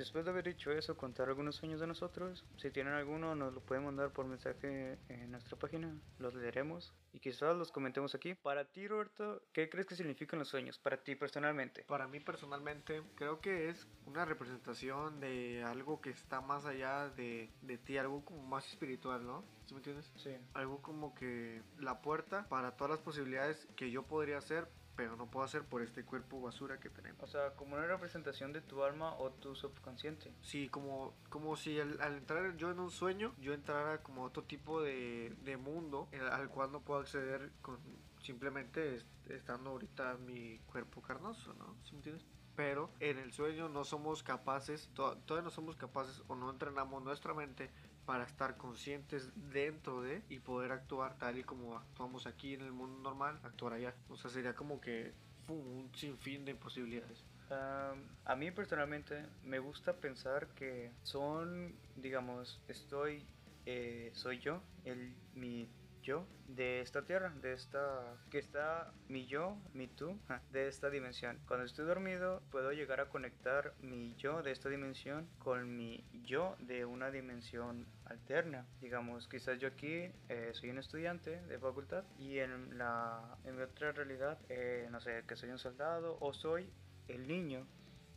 Después 0.00 0.24
de 0.24 0.30
haber 0.30 0.44
dicho 0.44 0.72
eso, 0.72 0.96
contar 0.96 1.28
algunos 1.28 1.56
sueños 1.56 1.78
de 1.78 1.86
nosotros. 1.86 2.44
Si 2.56 2.70
tienen 2.70 2.94
alguno, 2.94 3.34
nos 3.34 3.52
lo 3.52 3.60
pueden 3.60 3.84
mandar 3.84 4.10
por 4.12 4.24
mensaje 4.24 4.98
en 5.08 5.30
nuestra 5.30 5.58
página. 5.58 5.94
Los 6.18 6.34
leeremos 6.34 6.94
y 7.12 7.20
quizás 7.20 7.54
los 7.56 7.70
comentemos 7.70 8.14
aquí. 8.14 8.34
Para 8.34 8.64
ti, 8.64 8.88
Roberto, 8.88 9.42
¿qué 9.52 9.68
crees 9.68 9.86
que 9.86 9.94
significan 9.94 10.38
los 10.38 10.48
sueños? 10.48 10.78
Para 10.78 10.96
ti 10.96 11.14
personalmente. 11.16 11.84
Para 11.84 12.08
mí 12.08 12.18
personalmente, 12.18 13.02
creo 13.14 13.40
que 13.40 13.68
es 13.68 13.86
una 14.06 14.24
representación 14.24 15.20
de 15.20 15.62
algo 15.64 16.00
que 16.00 16.10
está 16.10 16.40
más 16.40 16.64
allá 16.64 17.10
de, 17.10 17.50
de 17.60 17.76
ti, 17.76 17.98
algo 17.98 18.24
como 18.24 18.42
más 18.42 18.66
espiritual, 18.68 19.26
¿no? 19.26 19.44
¿Sí 19.66 19.74
me 19.74 19.80
entiendes? 19.80 20.10
Sí. 20.16 20.34
Algo 20.54 20.80
como 20.80 21.14
que 21.14 21.62
la 21.78 22.00
puerta 22.00 22.48
para 22.48 22.76
todas 22.76 22.92
las 22.92 23.00
posibilidades 23.00 23.68
que 23.76 23.90
yo 23.90 24.04
podría 24.04 24.38
hacer, 24.38 24.66
pero 24.96 25.16
no 25.16 25.26
puedo 25.30 25.44
hacer 25.44 25.62
por 25.64 25.82
este 25.82 26.04
cuerpo 26.04 26.40
basura 26.40 26.78
que 26.78 26.90
tenemos. 26.90 27.22
O 27.22 27.26
sea, 27.26 27.50
como 27.56 27.76
una 27.76 27.86
representación 27.86 28.52
de 28.52 28.60
tu 28.60 28.82
alma 28.82 29.14
o 29.14 29.30
tu 29.30 29.54
subconsciente. 29.54 30.32
Sí, 30.42 30.68
como, 30.68 31.14
como 31.28 31.56
si 31.56 31.78
al, 31.80 31.98
entrar 32.14 32.56
yo 32.56 32.70
en 32.70 32.80
un 32.80 32.90
sueño, 32.90 33.34
yo 33.40 33.54
entrara 33.54 34.02
como 34.02 34.24
otro 34.24 34.42
tipo 34.44 34.82
de, 34.82 35.34
de 35.44 35.56
mundo 35.56 36.08
al 36.32 36.48
cual 36.48 36.72
no 36.72 36.80
puedo 36.80 37.00
acceder 37.00 37.50
con 37.62 37.78
simplemente 38.22 38.98
estando 39.28 39.70
ahorita 39.70 40.16
mi 40.18 40.58
cuerpo 40.66 41.00
carnoso, 41.00 41.54
¿no? 41.54 41.76
¿Sí 41.84 41.92
me 41.92 41.98
entiendes? 41.98 42.24
Pero 42.56 42.90
en 43.00 43.18
el 43.18 43.32
sueño 43.32 43.68
no 43.68 43.84
somos 43.84 44.22
capaces, 44.22 44.90
todavía 44.94 45.42
no 45.42 45.50
somos 45.50 45.76
capaces 45.76 46.22
o 46.28 46.34
no 46.34 46.50
entrenamos 46.50 47.02
nuestra 47.02 47.32
mente 47.32 47.70
para 48.04 48.24
estar 48.24 48.56
conscientes 48.56 49.30
dentro 49.52 50.02
de 50.02 50.22
y 50.28 50.40
poder 50.40 50.72
actuar 50.72 51.16
tal 51.16 51.38
y 51.38 51.44
como 51.44 51.76
actuamos 51.76 52.26
aquí 52.26 52.54
en 52.54 52.62
el 52.62 52.72
mundo 52.72 52.98
normal, 52.98 53.38
actuar 53.44 53.74
allá. 53.74 53.94
O 54.08 54.16
sea, 54.16 54.30
sería 54.30 54.54
como 54.54 54.80
que 54.80 55.14
un 55.48 55.90
sinfín 55.94 56.44
de 56.44 56.54
posibilidades. 56.54 57.24
a 57.50 58.36
mí 58.36 58.50
personalmente 58.50 59.26
me 59.42 59.58
gusta 59.58 59.92
pensar 59.92 60.48
que 60.54 60.92
son, 61.02 61.74
digamos, 61.96 62.60
estoy, 62.68 63.26
eh, 63.66 64.10
soy 64.14 64.38
yo, 64.38 64.62
el, 64.84 65.14
mi 65.34 65.68
yo 66.02 66.26
de 66.48 66.80
esta 66.80 67.02
tierra, 67.04 67.32
de 67.42 67.52
esta 67.52 68.16
que 68.30 68.38
está 68.38 68.92
mi 69.08 69.26
yo, 69.26 69.56
mi 69.72 69.86
tú, 69.88 70.18
de 70.52 70.68
esta 70.68 70.90
dimensión. 70.90 71.38
Cuando 71.46 71.66
estoy 71.66 71.86
dormido 71.86 72.42
puedo 72.50 72.72
llegar 72.72 73.00
a 73.00 73.08
conectar 73.08 73.74
mi 73.80 74.14
yo 74.16 74.42
de 74.42 74.52
esta 74.52 74.68
dimensión 74.68 75.28
con 75.38 75.76
mi 75.76 76.04
yo 76.24 76.56
de 76.60 76.84
una 76.84 77.10
dimensión 77.10 77.86
alterna. 78.04 78.66
Digamos, 78.80 79.28
quizás 79.28 79.58
yo 79.58 79.68
aquí 79.68 80.10
eh, 80.28 80.50
soy 80.52 80.70
un 80.70 80.78
estudiante 80.78 81.40
de 81.42 81.58
facultad 81.58 82.04
y 82.18 82.38
en 82.38 82.78
la 82.78 83.36
en 83.44 83.56
mi 83.56 83.62
otra 83.62 83.92
realidad, 83.92 84.38
eh, 84.48 84.88
no 84.90 85.00
sé, 85.00 85.24
que 85.26 85.36
soy 85.36 85.50
un 85.50 85.58
soldado 85.58 86.18
o 86.20 86.32
soy 86.32 86.68
el 87.08 87.26
niño 87.26 87.66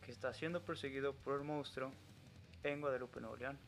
que 0.02 0.12
está 0.12 0.34
siendo 0.34 0.63
perseguido 0.63 1.13
por 1.16 1.40
el 1.40 1.46
monstruo 1.46 1.92
en 2.63 2.82
Guadalupe, 2.82 3.20
Nuevo 3.20 3.38
León. 3.38 3.60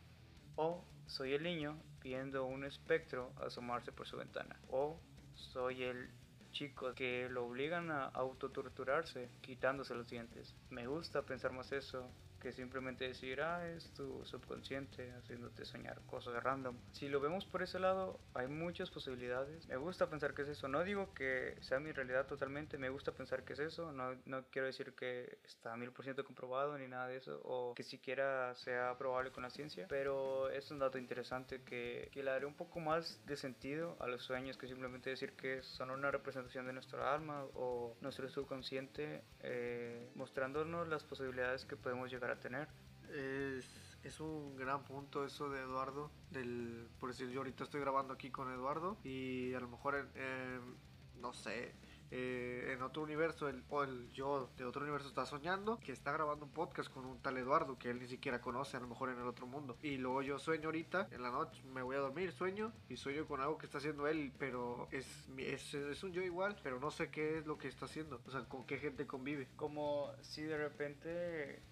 O 0.56 0.84
soy 1.06 1.34
el 1.34 1.44
niño 1.44 1.78
viendo 2.06 2.46
un 2.46 2.64
espectro 2.64 3.34
asomarse 3.42 3.92
por 3.92 4.06
su 4.06 4.16
ventana. 4.16 4.56
O 4.70 5.00
soy 5.34 5.82
el 5.82 6.12
chico 6.52 6.94
que 6.94 7.28
lo 7.32 7.48
obligan 7.48 7.90
a 7.90 8.06
autotorturarse 8.06 9.28
quitándose 9.42 9.96
los 9.96 10.08
dientes. 10.08 10.54
Me 10.70 10.86
gusta 10.86 11.24
pensar 11.24 11.52
más 11.52 11.72
eso 11.72 12.08
que 12.46 12.54
simplemente 12.54 13.08
decir, 13.08 13.42
ah, 13.42 13.68
es 13.68 13.92
tu 13.96 14.24
subconsciente 14.24 15.12
haciéndote 15.14 15.66
soñar 15.66 16.00
cosas 16.06 16.44
random. 16.44 16.78
Si 16.92 17.10
lo 17.10 17.20
vemos 17.20 17.44
por 17.44 17.64
ese 17.64 17.80
lado, 17.80 18.20
hay 18.36 18.46
muchas 18.48 18.92
posibilidades. 18.92 19.68
Me 19.68 19.78
gusta 19.78 20.12
pensar 20.12 20.36
que 20.36 20.44
es 20.44 20.50
eso. 20.50 20.68
No 20.68 20.84
digo 20.84 21.12
que 21.16 21.58
sea 21.62 21.80
mi 21.80 21.92
realidad 21.92 22.28
totalmente, 22.28 22.78
me 22.78 22.90
gusta 22.90 23.14
pensar 23.14 23.46
que 23.46 23.54
es 23.54 23.60
eso. 23.60 23.92
No, 23.94 24.16
no 24.26 24.44
quiero 24.52 24.68
decir 24.68 24.94
que 24.94 25.40
está 25.44 25.76
mil 25.76 25.92
por 25.92 26.06
ciento 26.06 26.24
comprobado 26.24 26.78
ni 26.78 26.88
nada 26.88 27.08
de 27.08 27.18
eso, 27.18 27.42
o 27.44 27.74
que 27.74 27.82
siquiera 27.82 28.54
sea 28.54 28.96
probable 28.96 29.32
con 29.32 29.42
la 29.42 29.50
ciencia, 29.50 29.88
pero 29.90 30.52
es 30.52 30.70
un 30.70 30.78
dato 30.78 31.00
interesante 31.00 31.64
que, 31.64 32.10
que 32.12 32.22
le 32.22 32.30
daré 32.30 32.46
un 32.46 32.54
poco 32.54 32.80
más 32.80 33.26
de 33.26 33.38
sentido 33.38 33.98
a 34.00 34.06
los 34.06 34.22
sueños 34.22 34.56
que 34.56 34.68
simplemente 34.68 35.10
decir 35.10 35.34
que 35.34 35.64
son 35.64 35.90
una 35.90 36.12
representación 36.12 36.68
de 36.68 36.74
nuestra 36.74 37.12
alma 37.12 37.44
o 37.56 37.98
nuestro 38.02 38.30
subconsciente, 38.30 39.24
eh, 39.40 40.12
mostrándonos 40.14 40.88
las 40.88 41.04
posibilidades 41.04 41.66
que 41.66 41.76
podemos 41.76 42.12
llegar 42.12 42.30
a 42.30 42.35
tener. 42.40 42.68
Es, 43.14 43.98
es, 44.04 44.20
un 44.20 44.56
gran 44.56 44.84
punto 44.84 45.26
eso 45.26 45.50
de 45.50 45.62
Eduardo, 45.62 46.12
del, 46.32 46.90
por 47.00 47.10
decir 47.10 47.30
yo 47.30 47.40
ahorita 47.40 47.64
estoy 47.64 47.82
grabando 47.82 48.14
aquí 48.14 48.32
con 48.32 48.52
Eduardo 48.52 48.98
y 49.04 49.54
a 49.54 49.60
lo 49.60 49.68
mejor, 49.70 50.10
no 51.22 51.34
sé, 51.34 51.76
eh, 52.12 52.72
en 52.72 52.82
otro 52.84 53.02
universo, 53.02 53.50
el, 53.50 53.64
o 53.70 53.84
el 53.84 54.12
yo 54.12 54.50
de 54.58 54.64
otro 54.64 54.84
universo 54.84 55.08
está 55.08 55.26
soñando 55.26 55.80
que 55.80 55.92
está 55.92 56.12
grabando 56.12 56.46
un 56.46 56.52
podcast 56.52 56.90
con 56.90 57.06
un 57.06 57.20
tal 57.20 57.38
Eduardo 57.38 57.80
que 57.80 57.90
él 57.90 58.00
ni 58.00 58.08
siquiera 58.08 58.42
conoce, 58.42 58.78
a 58.78 58.80
lo 58.80 58.88
mejor 58.88 59.10
en 59.10 59.20
el 59.20 59.28
otro 59.28 59.48
mundo. 59.48 59.78
Y 59.82 59.98
luego 59.98 60.22
yo 60.22 60.38
sueño 60.38 60.68
ahorita, 60.68 61.10
en 61.12 61.24
la 61.24 61.32
noche, 61.32 61.62
me 61.64 61.82
voy 61.82 61.96
a 61.96 62.00
dormir, 62.00 62.32
sueño 62.32 62.72
y 62.90 62.98
sueño 62.98 63.26
con 63.26 63.42
algo 63.42 63.58
que 63.58 63.66
está 63.66 63.80
haciendo 63.80 64.08
él, 64.08 64.32
pero 64.38 64.88
es, 64.92 65.28
es, 65.38 65.74
es 65.74 66.04
un 66.04 66.14
yo 66.14 66.22
igual, 66.22 66.56
pero 66.62 66.80
no 66.80 66.92
sé 66.92 67.10
qué 67.10 67.40
es 67.40 67.48
lo 67.48 67.58
que 67.58 67.68
está 67.68 67.86
haciendo, 67.86 68.22
o 68.26 68.32
sea, 68.32 68.46
con 68.46 68.66
qué 68.66 68.78
gente 68.78 69.08
convive. 69.08 69.48
Como 69.56 70.12
si 70.22 70.44
de 70.44 70.58
repente 70.58 71.64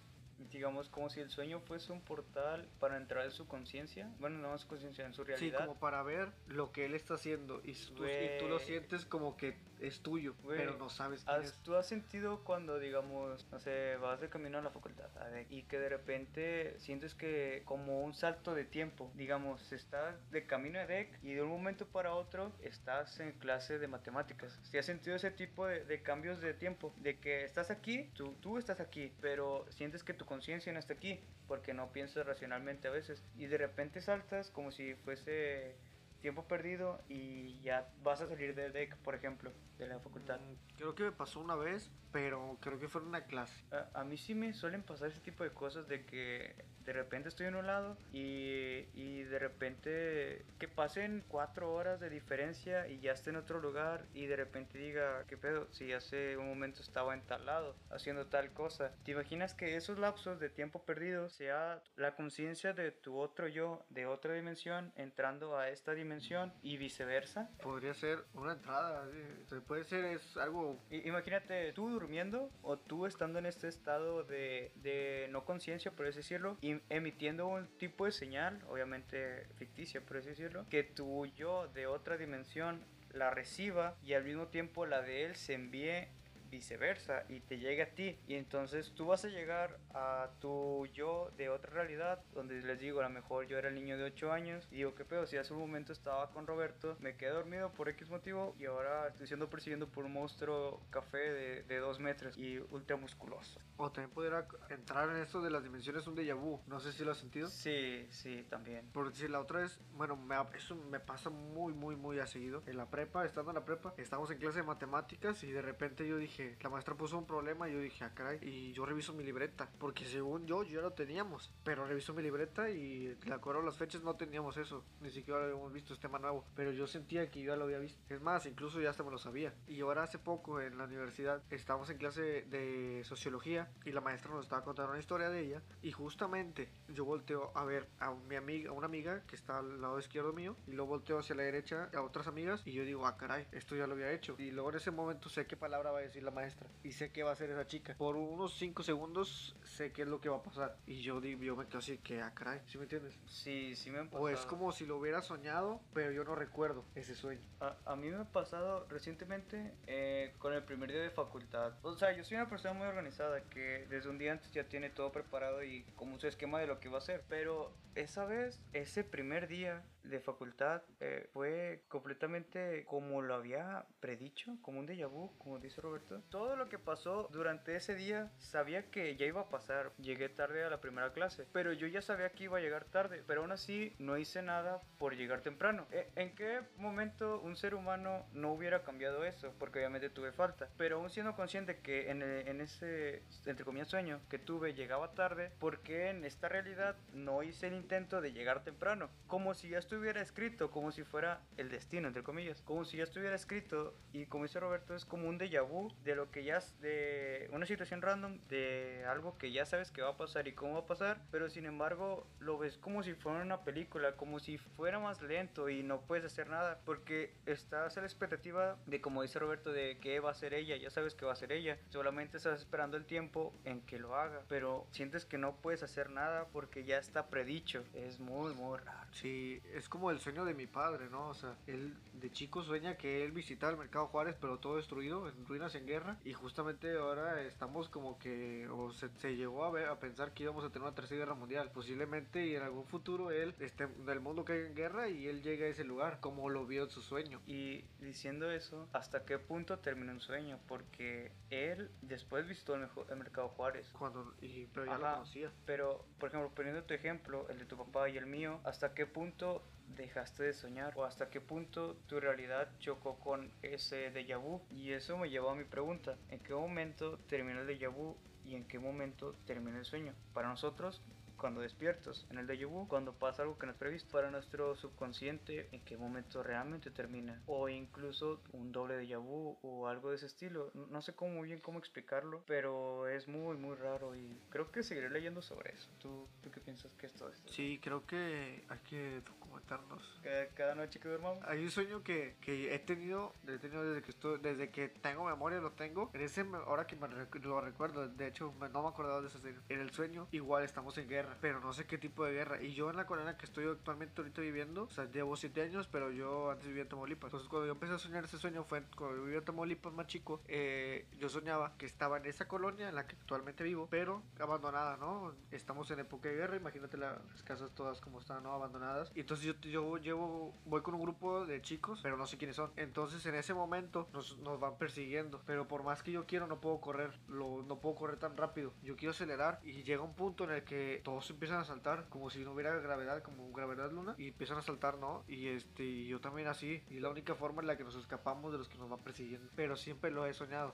digamos, 0.52 0.90
como 0.90 1.10
si 1.10 1.20
el 1.20 1.30
sueño 1.30 1.60
fuese 1.60 1.92
un 1.92 2.02
portal 2.02 2.68
para 2.80 2.98
entrar 2.98 3.26
en 3.26 3.32
su 3.32 3.48
conciencia. 3.48 4.10
Bueno, 4.20 4.40
no 4.40 4.52
en 4.54 4.60
su 4.60 4.68
conciencia, 4.68 5.06
en 5.06 5.14
su 5.14 5.24
realidad. 5.24 5.60
Sí, 5.60 5.66
como 5.66 5.80
para 5.80 6.04
ver 6.04 6.32
lo 6.48 6.72
que 6.72 6.86
él 6.86 6.94
está 6.94 7.16
haciendo. 7.16 7.62
Y 7.64 7.74
tú, 7.74 8.06
y 8.06 8.40
tú 8.40 8.48
lo 8.48 8.60
sientes 8.60 9.06
como 9.06 9.38
que 9.38 9.58
es 9.80 10.02
tuyo, 10.02 10.34
pero 10.48 10.78
no 10.78 10.90
sabes 10.90 11.24
quién 11.24 11.42
es. 11.42 11.54
¿Tú 11.64 11.76
has 11.76 11.88
sentido 11.88 12.44
cuando, 12.44 12.80
digamos, 12.80 13.46
no 13.52 13.60
sé, 13.60 13.98
vas 13.98 14.22
de 14.22 14.30
camino 14.30 14.58
a 14.58 14.62
la 14.62 14.72
facultad 14.72 15.10
y 15.50 15.64
que 15.64 15.80
de 15.80 15.90
repente 15.90 16.80
sientes 16.80 17.14
que 17.16 17.64
como 17.66 18.02
un 18.02 18.14
salto 18.14 18.56
de 18.56 18.66
tiempo, 18.66 19.12
digamos, 19.16 19.72
estás 19.72 20.16
de 20.32 20.46
camino 20.46 20.80
a 20.80 20.86
DEC 20.86 21.20
y 21.22 21.34
de 21.34 21.42
un 21.42 21.50
momento 21.50 21.86
para 21.88 22.14
otro 22.16 22.52
estás 22.62 23.20
en 23.20 23.34
clase 23.34 23.80
de 23.80 23.88
matemáticas? 23.88 24.60
Si 24.64 24.78
has 24.78 24.86
sentido 24.86 25.16
ese 25.16 25.32
tipo 25.32 25.68
de, 25.68 25.84
de, 25.84 26.02
cambios 26.02 26.40
de 26.42 26.54
tiempo, 26.54 26.94
de 26.98 27.20
que 27.20 27.44
estás 27.44 27.70
aquí, 27.70 28.10
tú, 28.16 28.36
tú 28.42 28.58
estás 28.58 28.80
aquí, 28.80 29.12
pero 29.22 29.66
sientes 29.70 30.04
que 30.04 30.14
tu 30.14 30.26
conciencia 30.34 30.74
no 30.74 30.80
está 30.80 30.94
aquí 30.94 31.20
porque 31.48 31.76
no 31.76 31.92
piensas 31.92 32.26
racionalmente 32.26 32.88
a 32.88 32.92
veces 32.92 33.24
y 33.36 33.46
de 33.46 33.60
repente 33.60 34.02
saltas 34.02 34.50
como 34.50 34.72
si 34.72 34.96
fuese 34.96 35.76
tiempo 36.24 36.48
perdido 36.48 37.02
y 37.10 37.60
ya 37.60 37.90
vas 38.02 38.22
a 38.22 38.28
salir 38.28 38.56
del 38.56 38.72
deck, 38.72 38.96
por 39.00 39.14
ejemplo, 39.14 39.52
de 39.78 39.88
la 39.88 40.00
facultad. 40.00 40.40
Mm, 40.40 40.78
creo 40.78 40.96
que 40.96 41.04
me 41.04 41.12
pasó 41.12 41.42
una 41.42 41.56
vez, 41.56 41.92
pero 42.14 42.58
creo 42.62 42.80
que 42.80 42.88
fue 42.88 43.02
en 43.02 43.08
una 43.08 43.26
clase. 43.26 43.54
A, 43.72 44.00
a, 44.00 44.04
mí 44.06 44.16
sí 44.16 44.34
me 44.34 44.54
suelen 44.54 44.84
pasar 44.84 45.10
ese 45.10 45.20
tipo 45.20 45.44
de 45.44 45.52
cosas 45.52 45.86
de 45.90 46.06
que 46.06 46.56
de 46.86 46.94
repente 46.94 47.30
estoy 47.30 47.48
en 47.48 47.56
un 47.56 47.68
lado 47.68 47.98
y, 48.12 48.86
y 48.94 49.24
de 49.24 49.40
repente 49.40 50.46
que 50.60 50.68
pasen 50.68 51.24
cuatro 51.28 51.74
horas 51.74 52.00
de 52.00 52.10
diferencia 52.10 52.88
y 52.88 53.00
ya 53.00 53.12
esté 53.12 53.30
en 53.30 53.38
otro 53.38 53.60
lugar 53.60 54.06
y 54.14 54.26
de 54.26 54.36
repente 54.36 54.78
diga, 54.78 55.26
¿qué 55.28 55.38
pedo? 55.38 55.68
Si 55.72 55.92
hace 55.92 56.38
un 56.38 56.48
momento 56.48 56.82
estaba 56.82 57.14
en 57.14 57.22
tal 57.22 57.46
lado 57.46 57.76
haciendo 57.90 58.28
tal 58.28 58.52
cosa. 58.54 58.94
¿Te 59.04 59.12
imaginas 59.12 59.54
que 59.54 59.76
esos 59.76 60.00
lapsos 60.00 60.40
de 60.40 60.50
tiempo 60.50 60.84
perdido 60.84 61.30
sea 61.30 61.82
la 61.96 62.16
conciencia 62.16 62.74
de 62.74 62.92
tu 62.92 63.18
otro 63.18 63.48
yo 63.48 63.86
de 63.90 64.06
otra 64.06 64.34
dimensión 64.34 64.94
entrando 64.96 65.58
a 65.58 65.70
esta 65.70 65.94
dimensión? 65.94 66.13
Dimensión 66.14 66.54
y 66.62 66.78
viceversa. 66.78 67.50
Podría 67.62 67.94
ser 67.94 68.24
una 68.34 68.54
entrada, 68.54 69.08
sí. 69.12 69.56
puede 69.68 69.84
ser 69.84 70.06
es 70.06 70.38
algo... 70.38 70.80
Imagínate 70.90 71.74
tú 71.74 71.90
durmiendo 71.90 72.52
o 72.62 72.78
tú 72.78 73.06
estando 73.06 73.40
en 73.40 73.46
este 73.46 73.68
estado 73.68 74.24
de, 74.24 74.72
de 74.76 75.28
no 75.32 75.46
conciencia, 75.46 75.92
por 75.92 76.06
así 76.06 76.18
decirlo, 76.18 76.58
y 76.62 76.80
emitiendo 76.90 77.48
un 77.48 77.68
tipo 77.78 78.06
de 78.06 78.12
señal, 78.12 78.62
obviamente 78.70 79.48
ficticia, 79.56 80.02
por 80.02 80.18
así 80.18 80.30
decirlo, 80.30 80.66
que 80.70 80.84
tu 80.84 81.26
yo 81.26 81.68
de 81.70 81.88
otra 81.88 82.18
dimensión 82.18 82.86
la 83.14 83.32
reciba 83.32 83.96
y 84.04 84.14
al 84.14 84.24
mismo 84.24 84.48
tiempo 84.48 84.86
la 84.86 85.02
de 85.02 85.26
él 85.26 85.36
se 85.36 85.54
envíe 85.54 86.08
viceversa 86.54 87.26
y 87.30 87.40
te 87.42 87.58
llega 87.58 87.86
a 87.86 87.88
ti. 87.88 88.18
Y 88.28 88.36
entonces 88.36 88.94
tú 88.96 89.08
vas 89.08 89.26
a 89.26 89.30
llegar 89.30 89.80
a 89.94 90.30
tu 90.40 90.86
yo 90.94 91.32
de 91.38 91.50
otra 91.50 91.72
realidad 91.72 92.24
donde 92.34 92.62
les 92.62 92.80
digo 92.80 93.00
a 93.00 93.04
lo 93.04 93.10
mejor 93.10 93.48
yo 93.48 93.58
era 93.58 93.70
el 93.70 93.76
niño 93.76 93.98
de 93.98 94.04
8 94.06 94.32
años 94.32 94.68
y 94.72 94.78
digo 94.78 94.96
qué 94.96 95.06
pedo 95.06 95.26
si 95.26 95.38
hace 95.38 95.54
un 95.54 95.60
momento 95.60 95.94
estaba 95.94 96.30
con 96.32 96.48
Roberto 96.48 96.98
me 97.00 97.16
quedé 97.16 97.32
dormido 97.32 97.72
por 97.72 97.90
X 97.90 98.10
motivo 98.10 98.56
y 98.60 98.66
ahora 98.66 99.08
estoy 99.08 99.28
siendo 99.28 99.50
percibido 99.50 99.88
por 99.88 100.06
un 100.06 100.14
monstruo 100.14 100.82
café 100.90 101.18
de, 101.18 101.64
de 101.64 101.78
2 101.78 102.00
metros 102.00 102.38
y 102.38 102.60
ultra 102.72 102.96
musculoso 102.98 103.60
o 103.78 103.92
también 103.92 104.12
podría 104.12 104.46
entrar 104.70 105.10
en 105.10 105.18
esto 105.18 105.42
de 105.42 105.50
las 105.50 105.64
dimensiones 105.64 106.06
un 106.08 106.16
déjà 106.16 106.36
vu. 106.36 106.60
No 106.68 106.80
sé 106.80 106.92
si 106.92 107.04
lo 107.04 107.12
has 107.12 107.18
sentido. 107.18 107.48
Sí 107.48 108.08
sí 108.12 108.46
también. 108.50 108.88
Por 108.92 109.10
decir 109.10 109.30
la 109.30 109.40
otra 109.40 109.62
vez 109.62 109.80
bueno 109.94 110.16
me, 110.16 110.36
eso 110.56 110.76
me 110.76 111.00
pasa 111.00 111.30
muy 111.30 111.74
muy 111.74 111.96
muy 111.96 112.20
a 112.20 112.28
seguido. 112.28 112.64
En 112.68 112.78
la 112.78 112.90
prepa 112.90 113.26
estando 113.26 113.52
en 113.52 113.56
la 113.56 113.66
prepa 113.66 113.94
estamos 113.98 114.30
en 114.32 114.38
clase 114.38 114.60
de 114.60 114.64
matemáticas 114.64 115.44
y 115.44 115.52
de 115.52 115.62
repente 115.62 116.08
yo 116.08 116.18
dije 116.18 116.43
la 116.62 116.70
maestra 116.70 116.96
puso 116.96 117.18
un 117.18 117.26
problema 117.26 117.70
y 117.70 117.74
yo 117.74 117.80
dije, 117.80 118.04
ah, 118.04 118.12
caray, 118.14 118.40
y 118.42 118.74
yo 118.74 118.86
reviso 118.86 119.14
mi 119.14 119.24
libreta, 119.24 119.70
porque 119.80 120.06
según 120.06 120.46
yo, 120.46 120.64
yo 120.64 120.76
ya 120.76 120.82
lo 120.82 120.94
teníamos, 120.94 121.52
pero 121.64 121.86
reviso 121.86 122.14
mi 122.14 122.22
libreta 122.22 122.70
y 122.70 123.08
de 123.08 123.34
acuerdo 123.34 123.62
a 123.62 123.66
las 123.66 123.78
fechas 123.78 124.04
no 124.04 124.16
teníamos 124.16 124.58
eso, 124.58 124.84
ni 125.02 125.10
siquiera 125.10 125.44
habíamos 125.44 125.72
visto 125.72 125.94
este 125.94 126.08
tema 126.08 126.20
nuevo, 126.20 126.46
pero 126.56 126.72
yo 126.72 126.88
sentía 126.88 127.30
que 127.30 127.42
yo 127.42 127.54
ya 127.54 127.56
lo 127.56 127.66
había 127.66 127.80
visto. 127.80 128.02
Es 128.10 128.22
más, 128.22 128.46
incluso 128.46 128.82
ya 128.82 128.90
hasta 128.90 129.04
me 129.04 129.12
lo 129.12 129.18
sabía. 129.18 129.54
Y 129.68 129.82
ahora 129.82 130.04
hace 130.04 130.20
poco 130.20 130.62
en 130.62 130.78
la 130.78 130.86
universidad 130.86 131.42
estábamos 131.50 131.90
en 131.90 131.98
clase 131.98 132.44
de 132.44 133.02
sociología 133.04 133.72
y 133.86 133.92
la 133.92 134.02
maestra 134.02 134.32
nos 134.32 134.46
estaba 134.46 134.64
contando 134.64 134.92
una 134.92 135.00
historia 135.00 135.30
de 135.30 135.42
ella 135.42 135.62
y 135.82 135.92
justamente 135.92 136.70
yo 136.90 137.06
volteo 137.06 137.52
a 137.56 137.64
ver 137.66 137.88
a 138.00 138.14
mi 138.14 138.36
amiga, 138.36 138.70
a 138.70 138.74
una 138.74 138.88
amiga 138.88 139.24
que 139.28 139.36
está 139.36 139.60
al 139.60 139.82
lado 139.82 140.00
izquierdo 140.00 140.34
mío 140.34 140.56
y 140.68 140.72
luego 140.72 140.90
volteo 140.90 141.20
hacia 141.20 141.36
la 141.36 141.44
derecha 141.44 141.90
a 141.94 142.02
otras 142.02 142.28
amigas 142.28 142.62
y 142.66 142.74
yo 142.74 142.84
digo, 142.84 143.06
ah, 143.06 143.18
caray, 143.18 143.48
esto 143.52 143.76
ya 143.76 143.88
lo 143.88 143.94
había 143.94 144.12
hecho. 144.12 144.36
Y 144.38 144.52
luego 144.52 144.70
en 144.70 144.78
ese 144.78 144.92
momento 144.92 145.30
sé 145.30 145.48
qué 145.48 145.58
palabra 145.58 145.92
va 145.92 146.00
a 146.00 146.02
decir 146.02 146.24
la 146.24 146.32
maestra 146.34 146.68
y 146.84 146.92
sé 146.92 147.12
qué 147.12 147.24
va 147.24 147.32
a 147.32 147.34
hacer 147.34 147.50
esa 147.50 147.66
chica. 147.68 147.96
Por 147.98 148.16
unos 148.16 148.58
5 148.58 148.84
segundos 148.84 149.56
sé 149.64 149.92
qué 149.92 150.04
es 150.04 150.08
lo 150.08 150.20
que 150.20 150.30
va 150.30 150.38
a 150.38 150.44
pasar 150.44 150.78
y 150.86 151.02
yo, 151.02 151.22
yo 151.22 151.56
me 151.56 151.66
quedo 151.66 151.80
así 151.80 151.98
que, 151.98 152.22
ah, 152.22 152.34
caray, 152.34 152.62
¿sí 152.68 152.78
me 152.78 152.84
entiendes? 152.84 153.18
Sí, 153.26 153.76
sí 153.76 153.90
me 153.92 154.00
han 154.00 154.08
pasado. 154.08 154.24
O 154.24 154.30
es 154.30 154.46
como 154.46 154.72
si 154.72 154.86
lo 154.86 154.98
hubiera 154.98 155.22
soñado, 155.22 155.82
pero 155.94 156.12
yo 156.12 156.24
no 156.24 156.36
recuerdo 156.36 156.84
ese 156.96 157.16
sueño. 157.16 157.42
A, 157.60 157.78
a 157.86 157.96
mí 157.96 158.10
me 158.10 158.18
ha 158.18 158.26
pasado 158.26 158.86
recientemente 158.90 159.74
eh, 159.88 160.34
con 160.38 160.54
el 160.54 160.64
primer 160.64 160.92
día 160.92 161.02
de 161.02 161.10
facultad. 161.10 161.74
O 161.82 161.96
sea, 161.96 162.16
yo 162.16 162.24
soy 162.24 162.38
una 162.38 162.50
persona 162.50 162.74
muy 162.74 162.88
organizada 162.88 163.42
que 163.50 163.86
desde 163.90 164.10
un 164.10 164.18
día 164.18 164.32
antes 164.32 164.52
ya 164.52 164.64
tiene 164.66 164.90
todo 164.90 165.12
preparado 165.12 165.64
y 165.64 165.84
como 165.96 166.20
su 166.20 166.28
esquema 166.28 166.60
de 166.60 166.68
lo 166.68 166.80
que 166.80 166.90
va 166.90 166.96
a 166.96 167.00
hacer. 167.00 167.24
Pero 167.30 167.74
esa 167.96 168.26
vez, 168.26 168.62
ese 168.74 169.04
primer 169.04 169.48
día 169.48 169.84
de 170.04 170.20
facultad 170.20 170.82
eh, 171.00 171.30
fue 171.34 171.84
completamente 171.88 172.86
como 172.86 173.22
lo 173.22 173.36
había 173.36 173.86
predicho, 174.00 174.58
como 174.62 174.80
un 174.80 174.88
déjà 174.88 175.08
vu, 175.08 175.32
como 175.38 175.60
dice 175.60 175.82
Roberto. 175.82 176.13
Todo 176.30 176.56
lo 176.56 176.70
que 176.70 176.80
pasó 176.80 177.30
durante 177.32 177.76
ese 177.76 177.96
día 177.96 178.32
sabía 178.40 178.90
que 178.90 179.16
ya 179.16 179.26
iba 179.26 179.42
a 179.42 179.50
pasar. 179.50 179.92
Llegué 179.98 180.30
tarde 180.30 180.64
a 180.64 180.70
la 180.70 180.82
primera 180.82 181.14
clase, 181.14 181.48
pero 181.52 181.74
yo 181.74 181.88
ya 181.88 182.02
sabía 182.02 182.32
que 182.32 182.46
iba 182.46 182.58
a 182.58 182.62
llegar 182.62 182.86
tarde, 182.86 183.24
pero 183.26 183.42
aún 183.42 183.52
así 183.52 183.96
no 184.00 184.18
hice 184.18 184.42
nada 184.42 184.82
por 184.98 185.16
llegar 185.16 185.42
temprano. 185.42 185.88
E, 185.92 186.10
¿En 186.16 186.36
qué 186.36 186.62
momento 186.78 187.40
un 187.42 187.56
ser 187.56 187.76
humano 187.76 188.26
no 188.34 188.54
hubiera 188.54 188.84
cambiado 188.84 189.24
eso? 189.24 189.54
Porque 189.60 189.80
obviamente 189.80 190.10
tuve 190.10 190.32
falta, 190.32 190.70
pero 190.78 190.98
aún 190.98 191.10
siendo 191.10 191.36
consciente 191.36 191.80
que 191.80 192.10
en, 192.10 192.22
en 192.22 192.62
ese, 192.62 193.24
entre 193.46 193.66
comillas, 193.66 193.88
sueño 193.88 194.22
que 194.30 194.40
tuve 194.40 194.74
llegaba 194.74 195.14
tarde, 195.14 195.52
porque 195.60 196.10
en 196.10 196.26
esta 196.26 196.50
realidad 196.50 196.96
no 197.14 197.44
hice 197.44 197.68
el 197.68 197.74
intento 197.74 198.22
de 198.22 198.34
llegar 198.34 198.64
temprano? 198.64 199.10
Como 199.28 199.54
si 199.54 199.70
ya 199.70 199.80
estuviera 199.80 200.22
escrito, 200.22 200.72
como 200.72 200.92
si 200.92 201.04
fuera 201.04 201.42
el 201.58 201.70
destino, 201.70 202.08
entre 202.08 202.24
comillas, 202.24 202.62
como 202.62 202.86
si 202.86 202.98
ya 202.98 203.04
estuviera 203.04 203.36
escrito 203.36 203.96
y 204.12 204.26
como 204.26 204.46
dice 204.46 204.60
Roberto, 204.60 204.96
es 204.96 205.06
como 205.06 205.28
un 205.28 205.40
déjà 205.40 205.62
vu 205.62 205.92
de 206.04 206.16
lo 206.16 206.32
que 206.32 206.44
ya, 206.44 206.60
de 206.82 207.50
una 207.52 207.66
situación 207.66 208.02
random, 208.02 208.40
de 208.50 209.06
algo 209.08 209.38
que 209.38 209.52
ya 209.52 209.66
sabes 209.66 209.92
que 209.92 210.02
va 210.02 210.10
a 210.10 210.18
pasar 210.18 210.48
y 210.48 210.54
cómo 210.54 210.74
va 210.74 210.80
a 210.82 210.86
pasar, 210.86 211.22
pero 211.32 211.50
sin 211.50 211.66
embargo 211.66 212.28
lo 212.40 212.58
ves 212.58 212.78
como 212.78 213.04
si 213.04 213.14
fuera 213.14 213.42
una 213.42 213.64
película, 213.64 214.16
como 214.16 214.40
si 214.40 214.58
fuera 214.58 215.00
más 215.00 215.22
lento 215.22 215.70
y 215.70 215.84
no 215.84 216.02
puedes 216.02 216.26
hacer 216.26 216.50
nada, 216.50 216.80
porque 216.86 217.34
estás 217.46 217.98
a 217.98 218.02
la 218.02 218.08
expectativa 218.08 218.78
de, 218.86 219.02
como 219.02 219.22
dice 219.22 219.40
Roberto, 219.40 219.72
de 219.72 219.98
que 220.00 220.20
va 220.20 220.32
a 220.32 220.36
ser 220.36 220.54
ella, 220.54 220.76
ya 220.76 220.90
sabes 220.90 221.16
que 221.16 221.26
va 221.26 221.34
a 221.34 221.38
ser 221.38 221.52
ella, 221.52 221.78
solamente 221.90 222.38
estás 222.38 222.60
esperando 222.60 222.98
el 222.98 223.06
tiempo 223.06 223.54
en 223.64 223.82
que 223.82 224.00
lo 224.00 224.16
haga, 224.16 224.42
pero 224.48 224.88
sientes 224.92 225.26
que 225.26 225.38
no 225.38 225.56
puedes 225.58 225.84
hacer 225.84 226.10
nada 226.10 226.48
porque 226.52 226.84
ya 226.84 226.98
está 226.98 227.28
predicho, 227.28 227.84
es 227.94 228.20
muy, 228.20 228.54
muy 228.54 228.78
raro. 228.78 229.08
Sí, 229.12 229.62
es 229.74 229.88
como 229.90 230.12
el 230.12 230.20
sueño 230.20 230.44
de 230.46 230.54
mi 230.54 230.68
padre, 230.68 231.10
¿no? 231.10 231.30
O 231.30 231.34
sea, 231.34 231.56
él 231.68 231.94
de 232.14 232.32
chico 232.32 232.64
sueña 232.64 232.98
que 232.98 233.24
él 233.24 233.32
visitaba 233.32 233.72
el 233.72 233.78
mercado 233.78 234.08
Juárez, 234.08 234.36
pero 234.40 234.58
todo 234.60 234.78
destruido, 234.78 235.30
en 235.30 235.46
ruinas 235.46 235.76
en 235.76 235.86
guerra. 235.86 235.93
Y 236.24 236.34
justamente 236.34 236.98
ahora 236.98 237.42
estamos 237.42 237.90
como 237.90 238.18
que, 238.18 238.68
o 238.70 238.92
se, 238.94 239.36
llegó 239.36 239.64
a, 239.64 239.72
ver, 239.72 239.88
a 239.88 240.00
pensar 240.00 240.34
que 240.34 240.44
íbamos 240.44 240.64
a 240.64 240.70
tener 240.70 240.84
una 240.84 240.96
tercera 240.96 241.20
guerra 241.20 241.36
mundial. 241.36 241.72
Posiblemente 241.72 242.46
y 242.48 242.56
en 242.56 242.64
algún 242.64 242.86
futuro 242.86 243.32
él 243.32 243.54
esté 243.60 243.88
del 243.88 244.20
mundo 244.20 244.46
hay 244.48 244.60
en 244.60 244.76
guerra 244.76 245.10
y 245.10 245.28
él 245.28 245.42
llegue 245.42 245.66
a 245.66 245.68
ese 245.68 245.84
lugar, 245.84 246.20
como 246.20 246.50
lo 246.50 246.66
vio 246.66 246.84
en 246.84 246.90
su 246.90 247.02
sueño. 247.02 247.42
Y 247.46 247.82
diciendo 248.00 248.52
eso, 248.52 248.88
¿hasta 248.94 249.26
qué 249.26 249.40
punto 249.40 249.80
terminó 249.80 250.12
un 250.14 250.22
sueño? 250.22 250.60
Porque 250.68 251.32
él 251.50 251.92
después 252.02 252.48
visitó 252.48 252.76
el, 252.76 252.88
mercado 253.18 253.50
Juárez. 253.50 253.88
Cuando, 253.98 254.34
y, 254.42 254.66
pero 254.68 254.86
ya 254.86 254.98
lo 254.98 255.12
conocía. 255.12 255.52
Pero, 255.66 256.06
por 256.20 256.30
ejemplo, 256.30 256.52
poniendo 256.56 256.84
tu 256.84 256.94
ejemplo, 256.94 257.48
el 257.50 257.60
de 257.60 257.66
tu 257.66 257.78
papá 257.78 258.10
y 258.10 258.18
el 258.18 258.26
mío, 258.26 258.60
¿hasta 258.64 258.94
qué 258.94 259.06
punto 259.06 259.64
dejaste 259.96 260.44
de 260.44 260.54
soñar 260.54 260.94
o 260.96 261.04
hasta 261.04 261.30
qué 261.30 261.42
punto 261.42 261.96
tu 262.08 262.20
realidad 262.20 262.70
chocó 262.80 263.20
con 263.20 263.52
ese 263.62 264.12
déjà 264.14 264.38
vu. 264.38 264.62
Y 264.70 264.92
eso 264.92 265.18
me 265.18 265.30
llevó 265.30 265.50
a 265.50 265.56
mi 265.56 265.64
pregunta, 265.64 266.18
¿en 266.30 266.40
qué 266.40 266.54
momento 266.54 267.18
termina 267.30 267.62
el 267.62 267.68
déjà 267.68 267.90
vu 267.90 268.18
y 268.46 268.56
en 268.56 268.66
qué 268.66 268.80
momento 268.80 269.36
termina 269.46 269.78
el 269.78 269.86
sueño? 269.86 270.14
Para 270.34 270.50
nosotros 270.50 271.02
cuando 271.44 271.60
despiertos. 271.60 272.26
En 272.30 272.38
el 272.38 272.48
déjà 272.48 272.66
vu, 272.66 272.88
cuando 272.88 273.12
pasa 273.12 273.42
algo 273.42 273.58
que 273.58 273.66
no 273.66 273.74
es 273.74 273.78
previsto. 273.78 274.12
Para 274.14 274.32
nuestro 274.32 274.76
subconsciente, 274.76 275.68
en 275.74 275.82
qué 275.82 275.98
momento 275.98 276.42
realmente 276.42 276.90
termina. 276.90 277.42
O 277.48 277.68
incluso 277.68 278.42
un 278.54 278.72
doble 278.72 278.96
déjà 278.96 279.18
vu 279.20 279.58
o 279.62 279.90
algo 279.90 280.12
de 280.12 280.16
ese 280.16 280.28
estilo. 280.28 280.72
No 280.74 281.02
sé 281.02 281.14
cómo 281.14 281.34
muy 281.34 281.50
bien 281.50 281.60
cómo 281.60 281.80
explicarlo, 281.80 282.44
pero 282.48 283.10
es 283.10 283.28
muy, 283.28 283.58
muy 283.58 283.76
raro 283.76 284.16
y 284.16 284.40
creo 284.50 284.72
que 284.72 284.84
seguiré 284.84 285.10
leyendo 285.10 285.42
sobre 285.42 285.74
eso. 285.74 285.90
¿Tú, 286.00 286.30
tú 286.42 286.50
qué 286.50 286.62
piensas 286.62 286.94
que 286.94 287.08
es 287.08 287.14
esto? 287.14 287.52
Sí, 287.52 287.78
creo 287.84 288.06
que 288.06 288.64
hay 288.70 288.80
que 288.80 289.22
documentarnos. 289.64 290.22
Cada, 290.56 290.76
noche 290.76 291.00
que 291.00 291.08
duermamos. 291.08 291.44
Hay 291.48 291.64
un 291.64 291.72
sueño 291.72 292.04
que, 292.04 292.36
que 292.42 292.74
he 292.74 292.80
tenido, 292.80 293.34
he 293.48 293.58
tenido 293.58 293.84
desde 293.84 294.02
que 294.02 294.12
estoy, 294.12 294.40
desde 294.40 294.70
que 294.70 294.90
tengo 294.90 295.26
memoria, 295.26 295.60
lo 295.60 295.72
tengo. 295.72 296.10
En 296.14 296.22
ese, 296.22 296.46
ahora 296.66 296.88
que 296.88 296.96
me 296.96 297.08
lo 297.08 297.62
recuerdo, 297.62 298.08
de 298.08 298.28
hecho, 298.28 298.54
no 298.60 298.82
me 298.82 298.88
acordaba 298.88 299.22
de 299.22 299.28
ese 299.28 299.40
sueño. 299.40 299.62
En 299.70 299.80
el 299.80 299.92
sueño, 299.92 300.28
igual 300.32 300.64
estamos 300.64 300.98
en 300.98 301.08
guerra 301.08 301.38
pero 301.42 301.60
no 301.60 301.74
sé 301.74 301.86
qué 301.86 301.98
tipo 301.98 302.26
de 302.26 302.34
guerra. 302.34 302.62
Y 302.62 302.74
yo 302.74 302.90
en 302.90 302.98
la 302.98 303.06
colonia 303.06 303.38
que 303.38 303.46
estoy 303.46 303.68
actualmente 303.68 304.22
ahorita 304.22 304.42
viviendo, 304.42 304.84
o 304.84 304.90
sea, 304.90 305.06
llevo 305.06 305.36
7 305.36 305.62
años, 305.62 305.88
pero 305.92 306.12
yo 306.12 306.52
antes 306.52 306.68
vivía 306.68 306.84
en 306.84 306.90
Tamaulipas. 306.90 307.28
Entonces, 307.28 307.50
cuando 307.50 307.68
yo 307.68 307.74
empecé 307.74 307.94
a 307.94 308.00
soñar 308.00 308.24
ese 308.24 308.38
sueño 308.38 308.64
fue 308.64 308.84
cuando 308.96 309.18
yo 309.18 309.24
vivía 309.24 309.40
en 309.40 309.46
Tamaulipas 309.46 309.94
más 309.94 310.08
chico, 310.08 310.42
eh, 310.48 311.06
yo 311.20 311.30
soñaba 311.30 311.78
que 311.78 311.86
estaba 311.86 312.18
en 312.18 312.26
esa 312.26 312.48
colonia 312.48 312.90
en 312.90 312.96
la 312.96 313.08
que 313.08 313.16
actualmente 313.16 313.64
vivo, 313.64 313.88
pero 313.90 314.24
abandonada, 314.40 314.98
¿no? 314.98 315.34
Estamos 315.52 315.90
en 315.92 316.00
época 316.00 316.30
de 316.30 316.36
guerra, 316.36 316.56
imagínate 316.56 316.98
las 316.98 317.20
casas 317.44 317.72
todas 317.76 318.00
como 318.02 318.20
están, 318.20 318.44
¿no? 318.44 318.54
Abandonadas. 318.54 319.12
Y 319.16 319.22
entonces 319.22 319.46
yo, 319.46 319.53
yo 319.62 319.98
llevo, 319.98 320.54
voy 320.66 320.82
con 320.82 320.96
un 320.96 321.02
grupo 321.02 321.46
de 321.46 321.62
chicos, 321.62 322.00
pero 322.04 322.18
no 322.18 322.28
sé 322.28 322.38
quiénes 322.38 322.58
son. 322.58 322.72
Entonces, 322.76 323.26
en 323.26 323.36
ese 323.36 323.54
momento 323.54 324.08
nos, 324.14 324.38
nos 324.40 324.60
van 324.60 324.78
persiguiendo, 324.78 325.42
pero 325.46 325.68
por 325.68 325.84
más 325.84 326.04
que 326.04 326.12
yo 326.12 326.26
quiero, 326.26 326.48
no 326.48 326.60
puedo 326.60 326.82
correr, 326.82 327.12
lo, 327.30 327.64
no 327.64 327.80
puedo 327.80 327.96
correr 327.96 328.18
tan 328.18 328.36
rápido. 328.36 328.74
Yo 328.84 328.96
quiero 328.96 329.12
acelerar 329.12 329.60
y 329.64 329.84
llega 329.84 330.02
un 330.02 330.14
punto 330.14 330.44
en 330.44 330.52
el 330.52 330.64
que 330.64 331.02
todos 331.04 331.14
todos 331.14 331.30
empiezan 331.30 331.60
a 331.60 331.64
saltar 331.64 332.10
como 332.10 332.32
si 332.32 332.40
no 332.40 332.54
hubiera 332.54 332.76
gravedad, 332.80 333.22
como 333.22 333.52
gravedad 333.54 333.92
luna, 333.92 334.16
y 334.18 334.30
empiezan 334.30 334.58
a 334.58 334.64
saltar, 334.64 334.98
¿no? 334.98 335.24
Y 335.28 335.48
este, 335.48 336.06
yo 336.06 336.20
también 336.20 336.48
así, 336.48 336.82
y 336.90 337.00
la 337.00 337.10
única 337.10 337.36
forma 337.36 337.62
en 337.62 337.68
la 337.68 337.78
que 337.78 337.84
nos 337.84 337.96
escapamos 337.96 338.52
de 338.52 338.58
los 338.58 338.68
que 338.68 338.80
nos 338.80 338.90
van 338.90 339.00
persiguiendo, 339.04 339.48
pero 339.56 339.76
siempre 339.76 340.10
lo 340.10 340.26
he 340.26 340.34
soñado. 340.34 340.74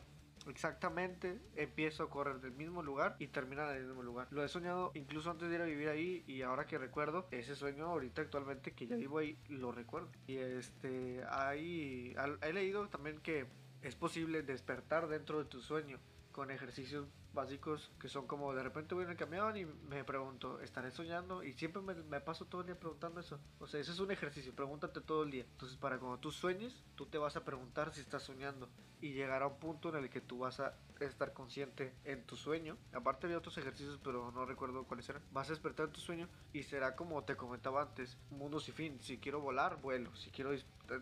Exactamente, 0.50 1.40
empiezo 1.56 2.04
a 2.04 2.10
correr 2.10 2.42
del 2.42 2.54
mismo 2.54 2.82
lugar 2.82 3.16
y 3.20 3.28
termina 3.28 3.70
en 3.72 3.78
el 3.78 3.86
mismo 3.86 4.04
lugar. 4.04 4.28
Lo 4.32 4.44
he 4.44 4.48
soñado 4.48 4.92
incluso 4.96 5.30
antes 5.30 5.50
de 5.50 5.56
ir 5.56 5.62
a 5.62 5.66
vivir 5.66 5.90
ahí 5.90 6.24
y 6.28 6.42
ahora 6.42 6.66
que 6.66 6.78
recuerdo 6.78 7.28
ese 7.32 7.56
sueño 7.56 7.86
ahorita 7.86 8.22
actualmente 8.22 8.74
que 8.74 8.88
ya 8.88 8.96
vivo 8.96 9.20
ahí 9.20 9.38
lo 9.48 9.72
recuerdo. 9.72 10.10
Y 10.28 10.38
este, 10.38 11.24
ahí 11.30 12.16
he 12.42 12.54
leído 12.54 12.88
también 12.90 13.20
que 13.20 13.48
es 13.82 13.96
posible 13.96 14.42
despertar 14.42 15.08
dentro 15.08 15.40
de 15.40 15.46
tu 15.46 15.62
sueño 15.62 16.00
con 16.40 16.52
ejercicios 16.52 17.06
básicos 17.34 17.92
que 18.00 18.08
son 18.08 18.26
como 18.26 18.54
de 18.54 18.64
repente 18.64 18.96
voy 18.96 19.04
en 19.04 19.10
el 19.10 19.18
camión 19.18 19.58
y 19.58 19.66
me 19.66 20.06
pregunto, 20.06 20.62
¿estaré 20.62 20.90
soñando? 20.90 21.44
Y 21.44 21.52
siempre 21.52 21.82
me, 21.82 21.94
me, 21.96 22.22
paso 22.22 22.46
todo 22.46 22.62
el 22.62 22.68
día 22.68 22.80
preguntando 22.80 23.20
eso. 23.20 23.42
O 23.60 23.68
sea, 23.68 23.82
ese 23.82 23.92
es 23.92 24.00
un 24.00 24.10
ejercicio, 24.10 24.56
pregúntate 24.56 25.02
todo 25.02 25.24
el 25.24 25.32
día. 25.32 25.44
Entonces, 25.44 25.78
para 25.78 26.00
cuando 26.00 26.18
tú 26.18 26.32
sueñes, 26.32 26.82
tú 26.96 27.08
te 27.08 27.18
vas 27.18 27.36
a 27.36 27.44
preguntar 27.44 27.94
si 27.94 28.00
estás 28.00 28.24
soñando 28.24 28.70
y 29.02 29.12
llegará 29.12 29.48
un 29.48 29.60
punto 29.60 29.90
en 29.90 30.02
el 30.02 30.10
que 30.10 30.22
tú 30.22 30.40
vas 30.40 30.62
a 30.62 30.78
estar 31.02 31.34
consciente 31.34 31.94
en 32.06 32.24
tu 32.24 32.38
sueño. 32.38 32.78
Aparte 32.94 33.28
de 33.28 33.36
otros 33.36 33.58
ejercicios, 33.58 34.00
pero 34.02 34.32
no 34.32 34.46
recuerdo 34.46 34.86
cuáles 34.86 35.10
eran. 35.10 35.22
Vas 35.34 35.50
a 35.50 35.52
despertar 35.52 35.88
en 35.88 35.92
tu 35.92 36.00
sueño 36.00 36.30
y 36.54 36.64
será 36.64 36.96
como 36.96 37.22
te 37.26 37.36
comentaba 37.36 37.82
antes, 37.82 38.18
mundo 38.30 38.62
sin 38.62 38.76
fin. 38.76 39.02
Si 39.02 39.18
quiero 39.18 39.42
volar, 39.42 39.82
vuelo. 39.82 40.16
Si 40.16 40.32
quiero 40.32 40.52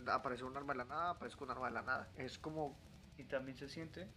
aparecer 0.08 0.45
un 0.45 0.58
arma 0.58 0.73
de 0.73 0.80
la 0.80 0.86
nada, 0.86 1.10
aparezco 1.12 1.43
un 1.43 1.52
arma 1.52 1.67
de 1.67 1.73
la 1.73 1.84
nada. 1.84 2.12
Es 2.15 2.39
como... 2.39 2.76
¿Y 3.19 3.23
también 3.26 3.56
se 3.56 3.69
siente? 3.69 4.08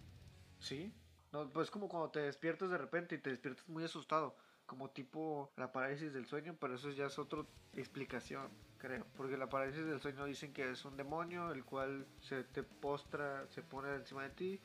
Sí. 0.61 0.93
No, 1.33 1.49
pues 1.51 1.71
como 1.71 1.89
cuando 1.89 2.11
te 2.11 2.21
despiertas 2.21 2.71
de 2.71 2.79
repente 2.79 3.15
y 3.15 3.19
te 3.19 3.31
despiertas 3.31 3.69
muy 3.69 3.85
asustado. 3.85 4.37
Como 4.67 4.91
tipo 4.91 5.51
la 5.57 5.73
parálisis 5.73 6.13
del 6.13 6.27
sueño, 6.27 6.57
pero 6.61 6.75
eso 6.75 6.91
ya 6.91 7.07
es 7.07 7.19
otra 7.19 7.45
explicación 7.75 8.51
creo. 8.81 9.07
Porque 9.17 9.37
la 9.37 9.49
parálisis 9.49 9.85
del 9.85 10.01
sueño 10.01 10.25
dicen 10.25 10.53
que 10.53 10.71
es 10.71 10.85
un 10.85 10.97
demonio 10.97 11.53
el 11.53 11.65
cual 11.65 12.07
se 12.21 12.43
te 12.43 12.63
postra, 12.63 13.47
se 13.49 13.63
pone 13.63 13.95
encima 13.95 14.25
de 14.25 14.31
ti, 14.31 14.61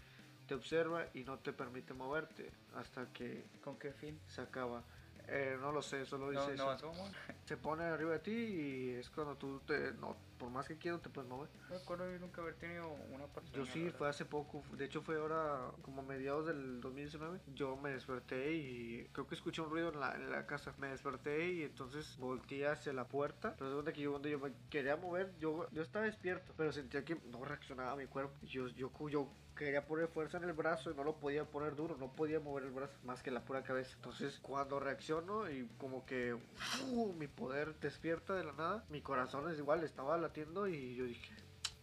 te 0.47 0.55
observa 0.55 1.07
y 1.13 1.23
no 1.23 1.37
te 1.39 1.53
permite 1.53 1.93
moverte 1.93 2.51
hasta 2.75 3.11
que... 3.11 3.45
¿Con 3.63 3.77
qué 3.77 3.91
fin? 3.91 4.19
Se 4.27 4.41
acaba. 4.41 4.83
Eh, 5.27 5.57
no 5.59 5.71
lo 5.71 5.81
sé, 5.81 6.05
solo 6.05 6.29
dice 6.29 6.55
no, 6.55 6.73
eso. 6.73 6.91
Se 7.45 7.57
pone 7.57 7.83
arriba 7.83 8.13
de 8.13 8.19
ti 8.19 8.31
y 8.31 8.89
es 8.91 9.09
cuando 9.09 9.35
tú 9.35 9.59
te, 9.61 9.93
no, 9.93 10.15
por 10.37 10.49
más 10.49 10.67
que 10.67 10.77
quieras 10.77 11.01
te 11.01 11.09
puedes 11.09 11.29
mover. 11.29 11.49
No 11.69 11.77
recuerdo 11.77 12.05
nunca 12.19 12.41
haber 12.41 12.55
tenido 12.55 12.89
una 13.11 13.27
persona. 13.27 13.57
Yo 13.57 13.65
sí, 13.65 13.89
fue 13.89 14.09
hace 14.09 14.25
poco, 14.25 14.63
de 14.77 14.85
hecho 14.85 15.01
fue 15.01 15.17
ahora 15.17 15.71
como 15.81 16.03
mediados 16.03 16.47
del 16.47 16.81
2019. 16.81 17.39
Yo 17.53 17.75
me 17.77 17.91
desperté 17.91 18.53
y 18.53 19.07
creo 19.11 19.27
que 19.27 19.35
escuché 19.35 19.61
un 19.61 19.69
ruido 19.69 19.89
en 19.89 19.99
la, 19.99 20.15
en 20.15 20.31
la 20.31 20.45
casa. 20.45 20.73
Me 20.77 20.87
desperté 20.87 21.51
y 21.51 21.63
entonces 21.63 22.17
volteé 22.17 22.67
hacia 22.67 22.93
la 22.93 23.07
puerta. 23.07 23.55
Pero 23.57 23.83
que 23.85 24.01
yo 24.01 24.11
donde 24.11 24.31
yo 24.31 24.39
me 24.39 24.51
quería 24.69 24.95
mover, 24.95 25.33
yo, 25.39 25.69
yo 25.71 25.81
estaba 25.81 26.05
despierto, 26.05 26.53
pero 26.57 26.71
sentía 26.71 27.03
que 27.05 27.15
no 27.31 27.43
reaccionaba 27.45 27.95
mi 27.95 28.07
cuerpo. 28.07 28.33
Yo, 28.43 28.67
yo, 28.69 28.91
yo 29.09 29.29
quería 29.55 29.85
poner 29.85 30.07
fuerza 30.07 30.37
en 30.37 30.43
el 30.43 30.53
brazo 30.53 30.91
y 30.91 30.95
no 30.95 31.03
lo 31.03 31.15
podía 31.15 31.45
poner 31.45 31.75
duro, 31.75 31.95
no 31.97 32.11
podía 32.11 32.39
mover 32.39 32.65
el 32.65 32.71
brazo 32.71 32.93
más 33.03 33.23
que 33.23 33.31
la 33.31 33.41
pura 33.41 33.63
cabeza. 33.63 33.93
Entonces, 33.95 34.39
cuando 34.41 34.79
reacciono 34.79 35.49
y 35.49 35.67
como 35.77 36.05
que 36.05 36.37
mi 37.17 37.27
poder 37.27 37.75
despierta 37.79 38.35
de 38.35 38.43
la 38.43 38.53
nada, 38.53 38.85
mi 38.89 39.01
corazón 39.01 39.49
es 39.51 39.57
igual, 39.57 39.83
estaba 39.83 40.17
latiendo 40.17 40.67
y 40.67 40.95
yo 40.95 41.05
dije, 41.05 41.33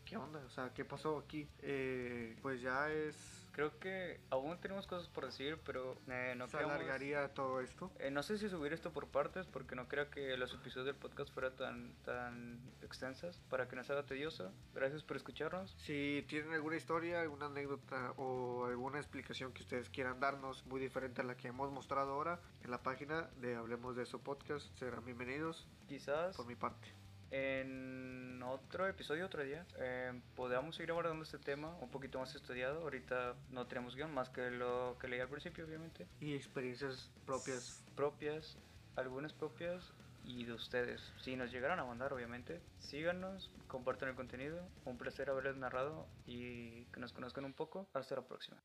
¿qué 0.05 0.17
onda? 0.17 0.41
O 0.47 0.51
sea, 0.51 0.73
¿qué 0.75 0.85
pasó 0.85 1.19
aquí? 1.19 1.49
Eh, 1.61 2.37
pues 2.43 2.61
ya 2.61 2.91
es 2.91 3.42
Creo 3.53 3.79
que 3.79 4.19
aún 4.31 4.59
tenemos 4.61 4.87
cosas 4.87 5.09
por 5.09 5.27
decir, 5.27 5.59
pero 5.65 5.97
eh, 6.09 6.35
no 6.37 6.49
Se 6.49 6.57
alargaría 6.57 7.29
todo 7.35 7.61
esto. 7.61 7.91
Eh, 7.99 8.11
no 8.11 8.23
sé 8.23 8.39
si 8.39 8.49
subir 8.49 8.73
esto 8.73 8.93
por 8.93 9.09
partes, 9.09 9.47
porque 9.47 9.77
no 9.77 9.89
creo 9.89 10.11
que 10.11 10.37
los 10.39 10.55
episodios 10.55 10.87
del 10.87 10.97
podcast 10.97 11.33
fueran 11.33 11.55
tan, 11.57 11.95
tan 12.05 12.61
extensas 12.83 13.41
para 13.51 13.69
que 13.69 13.77
no 13.77 13.85
sea 13.85 14.03
tedioso. 14.05 14.51
Gracias 14.75 15.03
por 15.03 15.17
escucharnos. 15.19 15.75
Si 15.79 16.25
tienen 16.29 16.53
alguna 16.53 16.77
historia, 16.77 17.21
alguna 17.21 17.47
anécdota 17.47 18.13
o 18.17 18.67
alguna 18.67 18.99
explicación 18.99 19.53
que 19.53 19.63
ustedes 19.63 19.91
quieran 19.91 20.19
darnos 20.19 20.65
muy 20.67 20.81
diferente 20.81 21.21
a 21.21 21.25
la 21.25 21.37
que 21.37 21.49
hemos 21.49 21.71
mostrado 21.71 22.13
ahora 22.13 22.41
en 22.65 22.71
la 22.71 22.83
página 22.83 23.29
de 23.41 23.57
Hablemos 23.57 23.97
de 23.97 24.05
eso 24.05 24.19
podcast, 24.19 24.67
serán 24.79 25.05
bienvenidos. 25.05 25.69
Quizás. 25.89 26.37
Por 26.37 26.47
mi 26.47 26.55
parte 26.55 27.02
en 27.33 28.43
otro 28.43 28.87
episodio, 28.87 29.25
otro 29.27 29.43
día, 29.43 29.67
eh, 29.79 30.13
podamos 30.37 30.77
seguir 30.77 30.91
abordando 30.91 31.25
este 31.25 31.39
tema 31.39 31.75
un 31.81 31.91
poquito 31.91 32.19
más 32.19 32.35
estudiado. 32.35 32.83
Ahorita 32.83 33.35
no 33.51 33.67
tenemos 33.67 33.97
guion 33.97 34.13
más 34.13 34.29
que 34.29 34.51
lo 34.51 34.97
que 35.01 35.09
leí 35.09 35.19
al 35.19 35.29
principio, 35.29 35.65
obviamente. 35.65 36.07
Y 36.21 36.35
experiencias 36.35 37.11
propias. 37.25 37.83
Propias, 37.97 38.59
algunas 38.97 39.33
propias 39.33 39.93
y 40.25 40.45
de 40.45 40.53
ustedes. 40.53 41.01
Si 41.23 41.35
nos 41.35 41.51
llegaron 41.51 41.79
a 41.81 41.85
mandar, 41.85 42.13
obviamente, 42.13 42.61
síganos, 42.79 43.51
compartan 43.67 44.11
el 44.11 44.15
contenido. 44.15 44.63
Un 44.85 44.99
placer 44.99 45.31
haberles 45.31 45.57
narrado 45.57 46.07
y 46.27 46.85
que 46.87 47.01
nos 47.01 47.13
conozcan 47.13 47.47
un 47.47 47.55
poco. 47.55 47.89
Hasta 47.95 48.17
la 48.17 48.23
próxima. 48.23 48.59